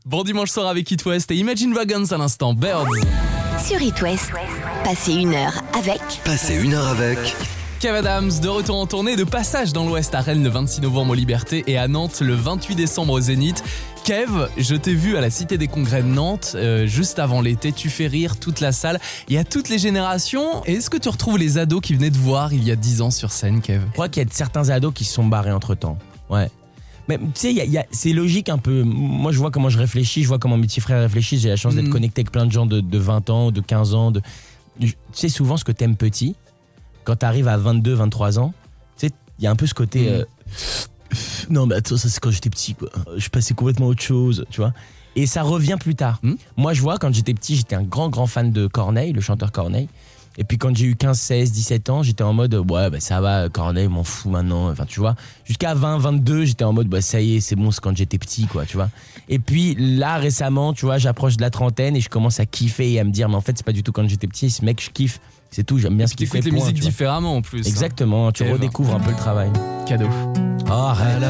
Bon 0.06 0.24
dimanche 0.24 0.50
soir 0.50 0.68
avec 0.68 0.90
It 0.90 1.06
West 1.06 1.30
et 1.32 1.36
Imagine 1.36 1.72
Dragons 1.74 2.12
à 2.12 2.18
l'instant. 2.18 2.54
Birds. 2.54 2.88
Sur 3.64 3.82
It 3.82 4.02
West, 4.02 4.32
passez 4.84 5.14
une 5.14 5.34
heure 5.34 5.62
avec 5.78 6.00
Passez 6.24 6.56
une 6.56 6.74
heure 6.74 6.88
avec 6.88 7.36
Kev 7.80 7.96
Adams 7.96 8.32
de 8.42 8.48
retour 8.48 8.78
en 8.78 8.88
tournée 8.88 9.16
de 9.16 9.24
passage 9.24 9.72
dans 9.72 9.86
l'Ouest 9.88 10.16
à 10.16 10.22
Rennes 10.22 10.44
le 10.44 10.50
26 10.50 10.82
novembre 10.82 11.12
aux 11.12 11.16
Libertés 11.16 11.64
et 11.68 11.78
à 11.78 11.88
Nantes 11.88 12.22
le 12.22 12.34
28 12.34 12.76
décembre 12.76 13.14
au 13.14 13.20
Zénith. 13.20 13.64
Kev, 14.04 14.48
je 14.58 14.76
t'ai 14.76 14.96
vu 14.96 15.16
à 15.16 15.22
la 15.22 15.30
Cité 15.30 15.60
des 15.60 15.68
Congrès 15.68 16.02
de 16.02 16.08
Nantes 16.08 16.54
euh, 16.56 16.88
juste 16.88 17.20
avant 17.20 17.40
l'été. 17.40 17.72
Tu 17.72 17.90
fais 17.90 18.08
rire 18.08 18.40
toute 18.40 18.62
la 18.62 18.72
salle. 18.72 19.00
Il 19.28 19.36
y 19.36 19.38
a 19.38 19.44
toutes 19.44 19.70
les 19.70 19.78
générations. 19.78 20.64
Est-ce 20.64 20.90
que 20.90 20.98
tu 20.98 21.08
retrouves 21.10 21.38
les 21.38 21.60
ados 21.60 21.82
qui 21.82 21.94
venaient 21.94 22.10
te 22.10 22.18
voir 22.18 22.52
il 22.52 22.64
y 22.64 22.72
a 22.72 22.76
10 22.76 23.02
ans 23.02 23.12
sur 23.12 23.32
scène, 23.32 23.62
Kev? 23.62 23.84
Je 23.88 23.94
crois 23.94 24.10
qu'il 24.10 24.24
y 24.24 24.26
a 24.26 24.30
certains 24.32 24.70
ados 24.70 24.94
qui 24.94 25.04
se 25.04 25.14
sont 25.14 25.26
barrés 25.26 25.52
entre 25.52 25.76
temps. 25.76 26.00
Ouais. 26.32 26.50
Mais 27.08 27.18
tu 27.20 27.26
sais, 27.36 27.52
il 27.52 27.58
y 27.58 27.62
a- 27.62 27.66
il 27.66 27.72
y 27.72 27.78
a- 27.78 27.86
c'est 27.92 28.12
logique 28.12 28.50
un 28.50 28.58
peu. 28.58 28.82
Moi, 28.84 29.32
je 29.32 29.38
vois 29.38 29.52
comment 29.52 29.70
je 29.70 29.78
réfléchis, 29.78 30.24
je 30.24 30.28
vois 30.28 30.40
comment 30.40 30.58
mes 30.58 30.66
petits 30.66 30.82
frères 30.82 31.02
réfléchissent. 31.02 31.42
J'ai 31.42 31.50
la 31.50 31.56
chance 31.58 31.76
d'être 31.76 31.86
Mhm. 31.86 31.94
connecté 31.94 32.22
avec 32.22 32.32
plein 32.32 32.46
de 32.48 32.52
gens 32.52 32.66
de, 32.66 32.82
de 32.82 32.98
20 32.98 33.30
ans, 33.30 33.52
de 33.52 33.62
15 33.62 33.94
ans. 33.94 34.10
De... 34.12 34.22
Tu 34.80 34.94
sais, 35.12 35.30
souvent, 35.30 35.58
ce 35.58 35.64
que 35.64 35.72
t'aimes 35.72 35.96
petit, 35.96 36.36
quand 37.08 37.16
t'arrives 37.16 37.48
à 37.48 37.56
22, 37.56 37.94
23 37.94 38.38
ans, 38.38 38.54
tu 38.98 39.08
sais, 39.08 39.14
il 39.40 39.46
y 39.46 39.48
a 39.48 39.52
un 39.52 39.56
peu 39.56 39.66
ce 39.66 39.74
côté. 39.74 40.02
Mhm. 40.02 40.08
euh, 40.08 40.26
non, 41.50 41.66
mais 41.66 41.76
attends, 41.76 41.96
ça 41.96 42.10
c'est 42.10 42.20
quand 42.20 42.32
j'étais 42.32 42.50
petit, 42.50 42.76
quoi. 42.76 42.90
Je 43.16 43.30
passais 43.30 43.54
complètement 43.54 43.88
autre 43.88 44.02
chose, 44.02 44.46
tu 44.50 44.60
vois. 44.60 44.74
Et 45.16 45.26
ça 45.26 45.42
revient 45.42 45.78
plus 45.80 45.96
tard. 45.96 46.20
Mhm. 46.22 46.38
Moi, 46.58 46.74
je 46.74 46.82
vois, 46.82 46.98
quand 46.98 47.14
j'étais 47.14 47.34
petit, 47.34 47.56
j'étais 47.56 47.76
un 47.76 47.84
grand, 47.84 48.10
grand 48.10 48.28
fan 48.28 48.52
de 48.52 48.68
Corneille, 48.68 49.14
le 49.14 49.22
chanteur 49.22 49.54
Corneille. 49.54 49.88
Et 50.40 50.44
puis 50.44 50.58
quand 50.58 50.76
j'ai 50.76 50.86
eu 50.86 50.96
15, 50.96 51.18
16, 51.20 51.52
17 51.52 51.90
ans, 51.90 52.04
j'étais 52.04 52.24
en 52.24 52.34
mode 52.34 52.54
ouais 52.54 52.90
bah 52.92 53.00
ça 53.00 53.20
va 53.22 53.50
Corneille 53.50 53.88
m'en 53.88 54.04
fout 54.04 54.32
maintenant, 54.32 54.70
enfin 54.70 54.86
tu 54.88 55.00
vois. 55.00 55.16
Jusqu'à 55.46 55.74
20, 55.74 55.98
22, 55.98 56.46
j'étais 56.46 56.64
en 56.64 56.74
mode 56.74 56.88
bah 56.88 57.02
ça 57.02 57.20
y 57.22 57.38
est, 57.38 57.40
c'est 57.40 57.56
bon, 57.56 57.72
c'est 57.72 57.82
quand 57.82 57.96
j'étais 57.98 58.18
petit 58.20 58.46
quoi, 58.46 58.66
tu 58.66 58.78
vois. 58.78 58.90
Et 59.30 59.40
puis 59.40 59.76
là 59.80 60.18
récemment, 60.18 60.74
tu 60.74 60.86
vois, 60.86 60.98
j'approche 61.00 61.38
de 61.38 61.42
la 61.42 61.50
trentaine 61.50 61.96
et 61.96 62.02
je 62.02 62.10
commence 62.10 62.40
à 62.40 62.46
kiffer 62.46 62.92
et 62.94 63.00
à 63.00 63.04
me 63.04 63.12
dire 63.12 63.30
mais 63.30 63.36
en 63.36 63.42
fait, 63.42 63.54
c'est 63.58 63.66
pas 63.66 63.72
du 63.74 63.82
tout 63.84 63.92
quand 63.92 64.08
j'étais 64.08 64.28
petit, 64.28 64.50
ce 64.52 64.64
mec 64.64 64.82
je 64.84 64.92
kiffe, 64.92 65.20
c'est 65.50 65.64
tout, 65.64 65.80
j'aime 65.80 65.98
bien 65.98 66.06
ce 66.08 66.12
Tu 66.12 66.18
qu'il 66.18 66.28
fait. 66.28 66.38
écoutes 66.40 66.52
les 66.52 66.58
musiques 66.60 66.76
tu 66.76 66.82
différemment 66.82 67.38
en 67.38 67.42
plus. 67.42 67.60
hein. 67.60 67.64
Exactement, 67.66 68.32
tu 68.32 68.44
redécouvres 68.44 68.96
un 68.96 69.00
peu 69.00 69.12
le 69.12 69.18
travail. 69.18 69.50
Cadeau. 69.88 70.08
Oh, 70.68 70.72
arrête. 70.72 71.24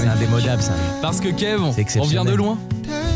C'est 0.00 0.06
indémodable 0.06 0.62
ça. 0.62 0.72
Parce 1.02 1.20
que 1.20 1.28
Kev, 1.30 1.60
on 1.98 2.04
vient 2.04 2.24
de 2.24 2.34
loin. 2.34 2.58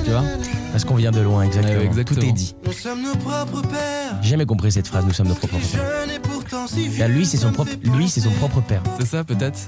Tu 0.04 0.10
vois 0.10 0.24
Parce 0.72 0.84
qu'on 0.84 0.94
vient 0.94 1.10
de 1.10 1.20
loin, 1.20 1.42
exactement. 1.42 1.78
Ouais, 1.78 1.84
exactement. 1.84 2.20
Tout 2.20 2.26
est 2.26 2.32
dit. 2.32 2.56
Nous 2.64 2.72
sommes 2.72 3.02
nos 3.02 3.14
propres 3.14 3.60
pères. 3.68 4.16
J'ai 4.22 4.30
jamais 4.30 4.46
compris 4.46 4.72
cette 4.72 4.88
phrase, 4.88 5.04
nous 5.04 5.12
sommes 5.12 5.28
nos 5.28 5.34
propres 5.34 5.58
pères. 5.58 5.84
Jeune 5.84 6.10
et 6.10 6.18
pourtant 6.18 6.66
si 6.66 6.88
vieux. 6.88 7.00
Là, 7.00 7.08
lui, 7.08 7.26
c'est 7.26 7.36
son 7.36 7.52
propre, 7.52 7.72
lui, 7.82 8.08
c'est 8.08 8.20
son 8.20 8.30
propre 8.30 8.62
père. 8.62 8.82
C'est 8.98 9.06
ça 9.06 9.22
peut-être 9.22 9.58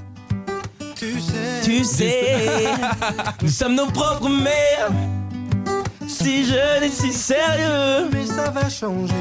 Tu 0.96 1.20
sais. 1.20 1.60
Tu 1.62 1.84
sais, 1.84 2.64
nous 3.42 3.48
sommes 3.48 3.74
nos 3.74 3.86
propres 3.86 4.30
mères. 4.30 4.90
Si 6.06 6.46
jeune 6.46 6.84
et 6.84 6.90
si 6.90 7.12
sérieux. 7.12 8.08
Mais 8.12 8.24
ça 8.26 8.50
va 8.50 8.68
changer. 8.70 9.12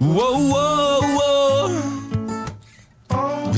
Wow, 0.00 0.38
wow, 0.38 1.00
wow. 1.00 1.41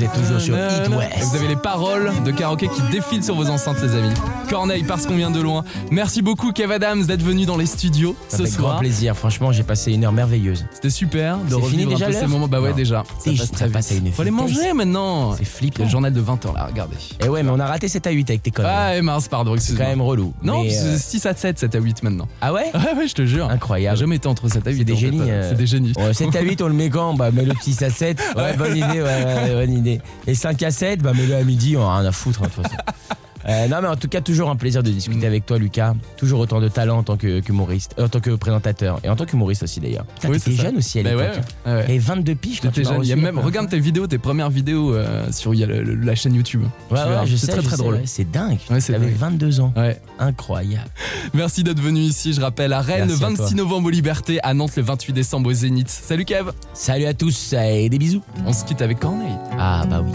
Êtes 0.04 0.12
toujours 0.12 0.40
sur 0.40 0.54
West. 0.54 0.90
Vous 1.30 1.36
avez 1.36 1.48
les 1.48 1.56
paroles 1.56 2.12
de 2.24 2.30
karaoké 2.30 2.68
qui 2.68 2.82
défilent 2.92 3.24
sur 3.24 3.34
vos 3.34 3.48
enceintes, 3.48 3.78
les 3.82 3.94
amis. 3.94 4.12
Corneille, 4.50 4.82
parce 4.84 5.06
qu'on 5.06 5.16
vient 5.16 5.30
de 5.30 5.40
loin. 5.40 5.64
Merci 5.90 6.20
beaucoup, 6.20 6.52
Kev 6.52 6.72
Adams, 6.74 7.04
d'être 7.06 7.22
venu 7.22 7.46
dans 7.46 7.56
les 7.56 7.64
studios 7.66 8.14
Ça 8.28 8.38
ce 8.38 8.44
fait 8.44 8.58
grand 8.58 8.76
plaisir. 8.78 9.16
Franchement, 9.16 9.50
j'ai 9.52 9.62
passé 9.62 9.92
une 9.92 10.04
heure 10.04 10.12
merveilleuse. 10.12 10.66
C'était 10.74 10.90
super 10.90 11.38
de 11.38 11.54
revivre 11.54 11.70
fini 11.70 11.86
déjà 11.86 12.04
un 12.04 12.08
peu 12.08 12.12
ces 12.14 12.20
l'heure 12.20 12.28
moments. 12.28 12.48
Bah 12.48 12.60
ouais, 12.60 12.70
Non. 12.70 12.76
déjà. 12.76 13.02
Ça 13.18 13.30
passe 13.30 13.46
ça 13.48 13.54
très 13.54 13.68
passe 13.68 13.90
à 13.92 13.94
vite. 13.94 14.04
une 14.06 14.12
Faut 14.12 14.22
vitesse. 14.24 14.38
manger 14.38 14.72
maintenant. 14.74 15.34
C'est 15.36 15.44
flippant. 15.46 15.84
le 15.84 15.88
journal 15.88 16.12
de 16.12 16.20
20h 16.20 16.54
là, 16.54 16.66
regardez. 16.66 16.96
Et 17.24 17.28
ouais, 17.28 17.42
mais 17.42 17.50
on 17.50 17.58
a 17.58 17.66
raté 17.66 17.88
7 17.88 18.06
à 18.06 18.10
8 18.10 18.28
avec 18.30 18.42
tes 18.42 18.50
conneries. 18.50 18.72
Ah, 18.76 18.96
et 18.96 19.00
mince, 19.02 19.28
pardon, 19.28 19.52
c'est 19.52 19.56
excuse-moi. 19.58 19.84
quand 19.86 19.90
même 19.90 20.02
relou. 20.02 20.34
Non, 20.42 20.62
Mais, 20.62 20.68
parce 20.68 20.80
que 20.82 20.86
euh, 20.88 20.98
6 20.98 21.26
à 21.26 21.34
7, 21.34 21.58
7 21.58 21.74
à 21.74 21.78
8 21.78 22.02
maintenant. 22.02 22.28
Ah 22.42 22.52
ouais 22.52 22.70
Ouais, 22.74 22.94
ouais, 22.98 23.08
je 23.08 23.14
te 23.14 23.24
jure. 23.24 23.46
J'ai 23.48 23.54
Incroyable. 23.54 23.96
jamais 23.98 24.16
été 24.16 24.28
entre 24.28 24.48
7 24.48 24.66
à 24.66 24.70
8. 24.70 24.76
C'est 24.78 24.84
des 24.84 24.92
en 24.92 24.96
fait. 24.96 25.00
génies, 25.02 25.30
euh. 25.30 25.48
C'est 25.48 25.56
des 25.56 25.66
génies. 25.66 25.92
Ouais, 25.96 26.12
7 26.12 26.36
à 26.36 26.42
8, 26.42 26.60
on 26.62 26.68
le 26.68 26.74
met 26.74 26.90
quand? 26.90 27.14
Bah, 27.14 27.30
mets 27.30 27.44
le 27.44 27.54
petit 27.54 27.82
à 27.82 27.88
7. 27.90 28.20
Ouais, 28.36 28.54
bonne 28.56 28.76
idée, 28.76 29.00
ouais, 29.00 29.24
ouais, 29.24 29.54
bonne 29.54 29.72
idée. 29.72 29.93
Et 30.26 30.34
5 30.34 30.62
à 30.62 30.70
7, 30.70 31.02
bah, 31.02 31.12
mets-le 31.12 31.34
à 31.34 31.42
midi, 31.42 31.76
on 31.76 31.86
a 31.86 31.98
rien 31.98 32.08
à 32.08 32.12
foutre, 32.12 32.42
hein, 32.42 32.46
de 32.48 32.52
toute 32.52 32.64
façon. 32.64 32.76
Euh, 33.48 33.68
non, 33.68 33.76
mais 33.82 33.88
en 33.88 33.96
tout 33.96 34.08
cas, 34.08 34.20
toujours 34.20 34.48
un 34.50 34.56
plaisir 34.56 34.82
de 34.82 34.90
discuter 34.90 35.24
Mm. 35.26 35.28
avec 35.28 35.46
toi, 35.46 35.58
Lucas. 35.58 35.94
Toujours 36.16 36.40
autant 36.40 36.60
de 36.60 36.68
talent 36.68 36.98
en 36.98 37.02
tant 37.02 37.16
que- 37.16 37.40
qu'humoriste, 37.40 37.94
euh, 37.98 38.06
en 38.06 38.08
tant 38.08 38.20
que 38.20 38.30
présentateur 38.30 39.00
et 39.04 39.08
en 39.08 39.16
tant 39.16 39.24
qu'humoriste 39.26 39.62
aussi 39.64 39.80
d'ailleurs. 39.80 40.04
Putain, 40.14 40.28
Oui, 40.30 40.38
t'étais 40.38 40.50
c'est 40.52 40.56
ça. 40.56 40.62
jeune 40.64 40.76
aussi 40.78 40.98
à 41.00 41.02
Bah 41.02 41.10
l'époque. 41.10 41.24
ouais, 41.24 41.32
hein. 41.36 41.40
ouais, 41.70 41.72
ouais. 41.76 41.80
T'avais 41.82 41.98
22 41.98 42.34
piges 42.34 42.60
quand 42.60 42.68
tu 42.68 42.74
T'étais 42.76 42.88
m'as 42.88 42.94
jeune. 42.96 43.04
Il 43.04 43.08
y 43.08 43.12
a 43.12 43.14
reçu, 43.16 43.24
même, 43.24 43.34
quoi. 43.34 43.44
regarde 43.44 43.68
tes 43.68 43.78
vidéos, 43.80 44.06
tes 44.06 44.18
premières 44.18 44.50
vidéos 44.50 44.94
euh, 44.94 45.30
sur 45.32 45.52
il 45.54 45.60
y 45.60 45.64
a 45.64 45.66
le- 45.66 45.82
le- 45.82 45.94
la 45.94 46.14
chaîne 46.14 46.34
YouTube. 46.34 46.62
Ouais, 46.62 46.68
Tu 46.88 46.94
verras. 46.94 47.20
ouais, 47.22 47.26
je 47.26 47.36
c'est 47.36 47.46
très 47.48 47.56
je 47.56 47.60
très 47.66 47.76
sais, 47.76 47.82
drôle. 47.82 47.94
ouais, 47.96 48.02
c'est 48.06 48.30
dingue. 48.30 48.58
Ouais, 48.70 48.80
c'est 48.80 48.92
T'avais 48.92 49.06
dingue. 49.06 49.16
22 49.16 49.60
ans. 49.60 49.72
Ouais. 49.76 50.00
Incroyable. 50.18 50.88
Merci 51.34 51.62
d'être 51.64 51.80
venu 51.80 52.00
ici. 52.00 52.32
Je 52.32 52.40
rappelle 52.40 52.72
à 52.72 52.80
Rennes 52.80 53.06
Merci 53.08 53.20
le 53.20 53.26
à 53.26 53.28
26 53.30 53.36
toi. 53.54 53.56
novembre 53.56 53.86
aux 53.88 53.90
Libertés, 53.90 54.40
à 54.42 54.54
Nantes 54.54 54.76
le 54.76 54.82
28 54.82 55.12
décembre 55.12 55.50
au 55.50 55.52
Zénith. 55.52 55.88
Salut 55.90 56.24
Kev. 56.24 56.50
Salut 56.72 57.06
à 57.06 57.14
tous 57.14 57.52
et 57.52 57.88
des 57.88 57.98
bisous. 57.98 58.22
On 58.46 58.52
se 58.52 58.64
quitte 58.64 58.80
avec 58.82 59.00
Corneille. 59.00 59.36
Ah 59.58 59.84
bah 59.88 60.02
oui. 60.04 60.12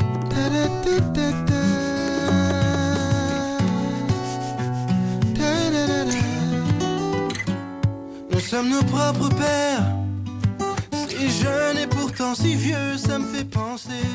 Sommes 8.50 8.70
nos 8.70 8.84
propres 8.84 9.30
pères. 9.36 9.86
Si 11.08 11.30
jeune 11.30 11.78
et 11.78 11.86
pourtant 11.86 12.34
si 12.34 12.56
vieux, 12.56 12.98
ça 12.98 13.20
me 13.20 13.28
fait 13.28 13.44
penser 13.44 14.06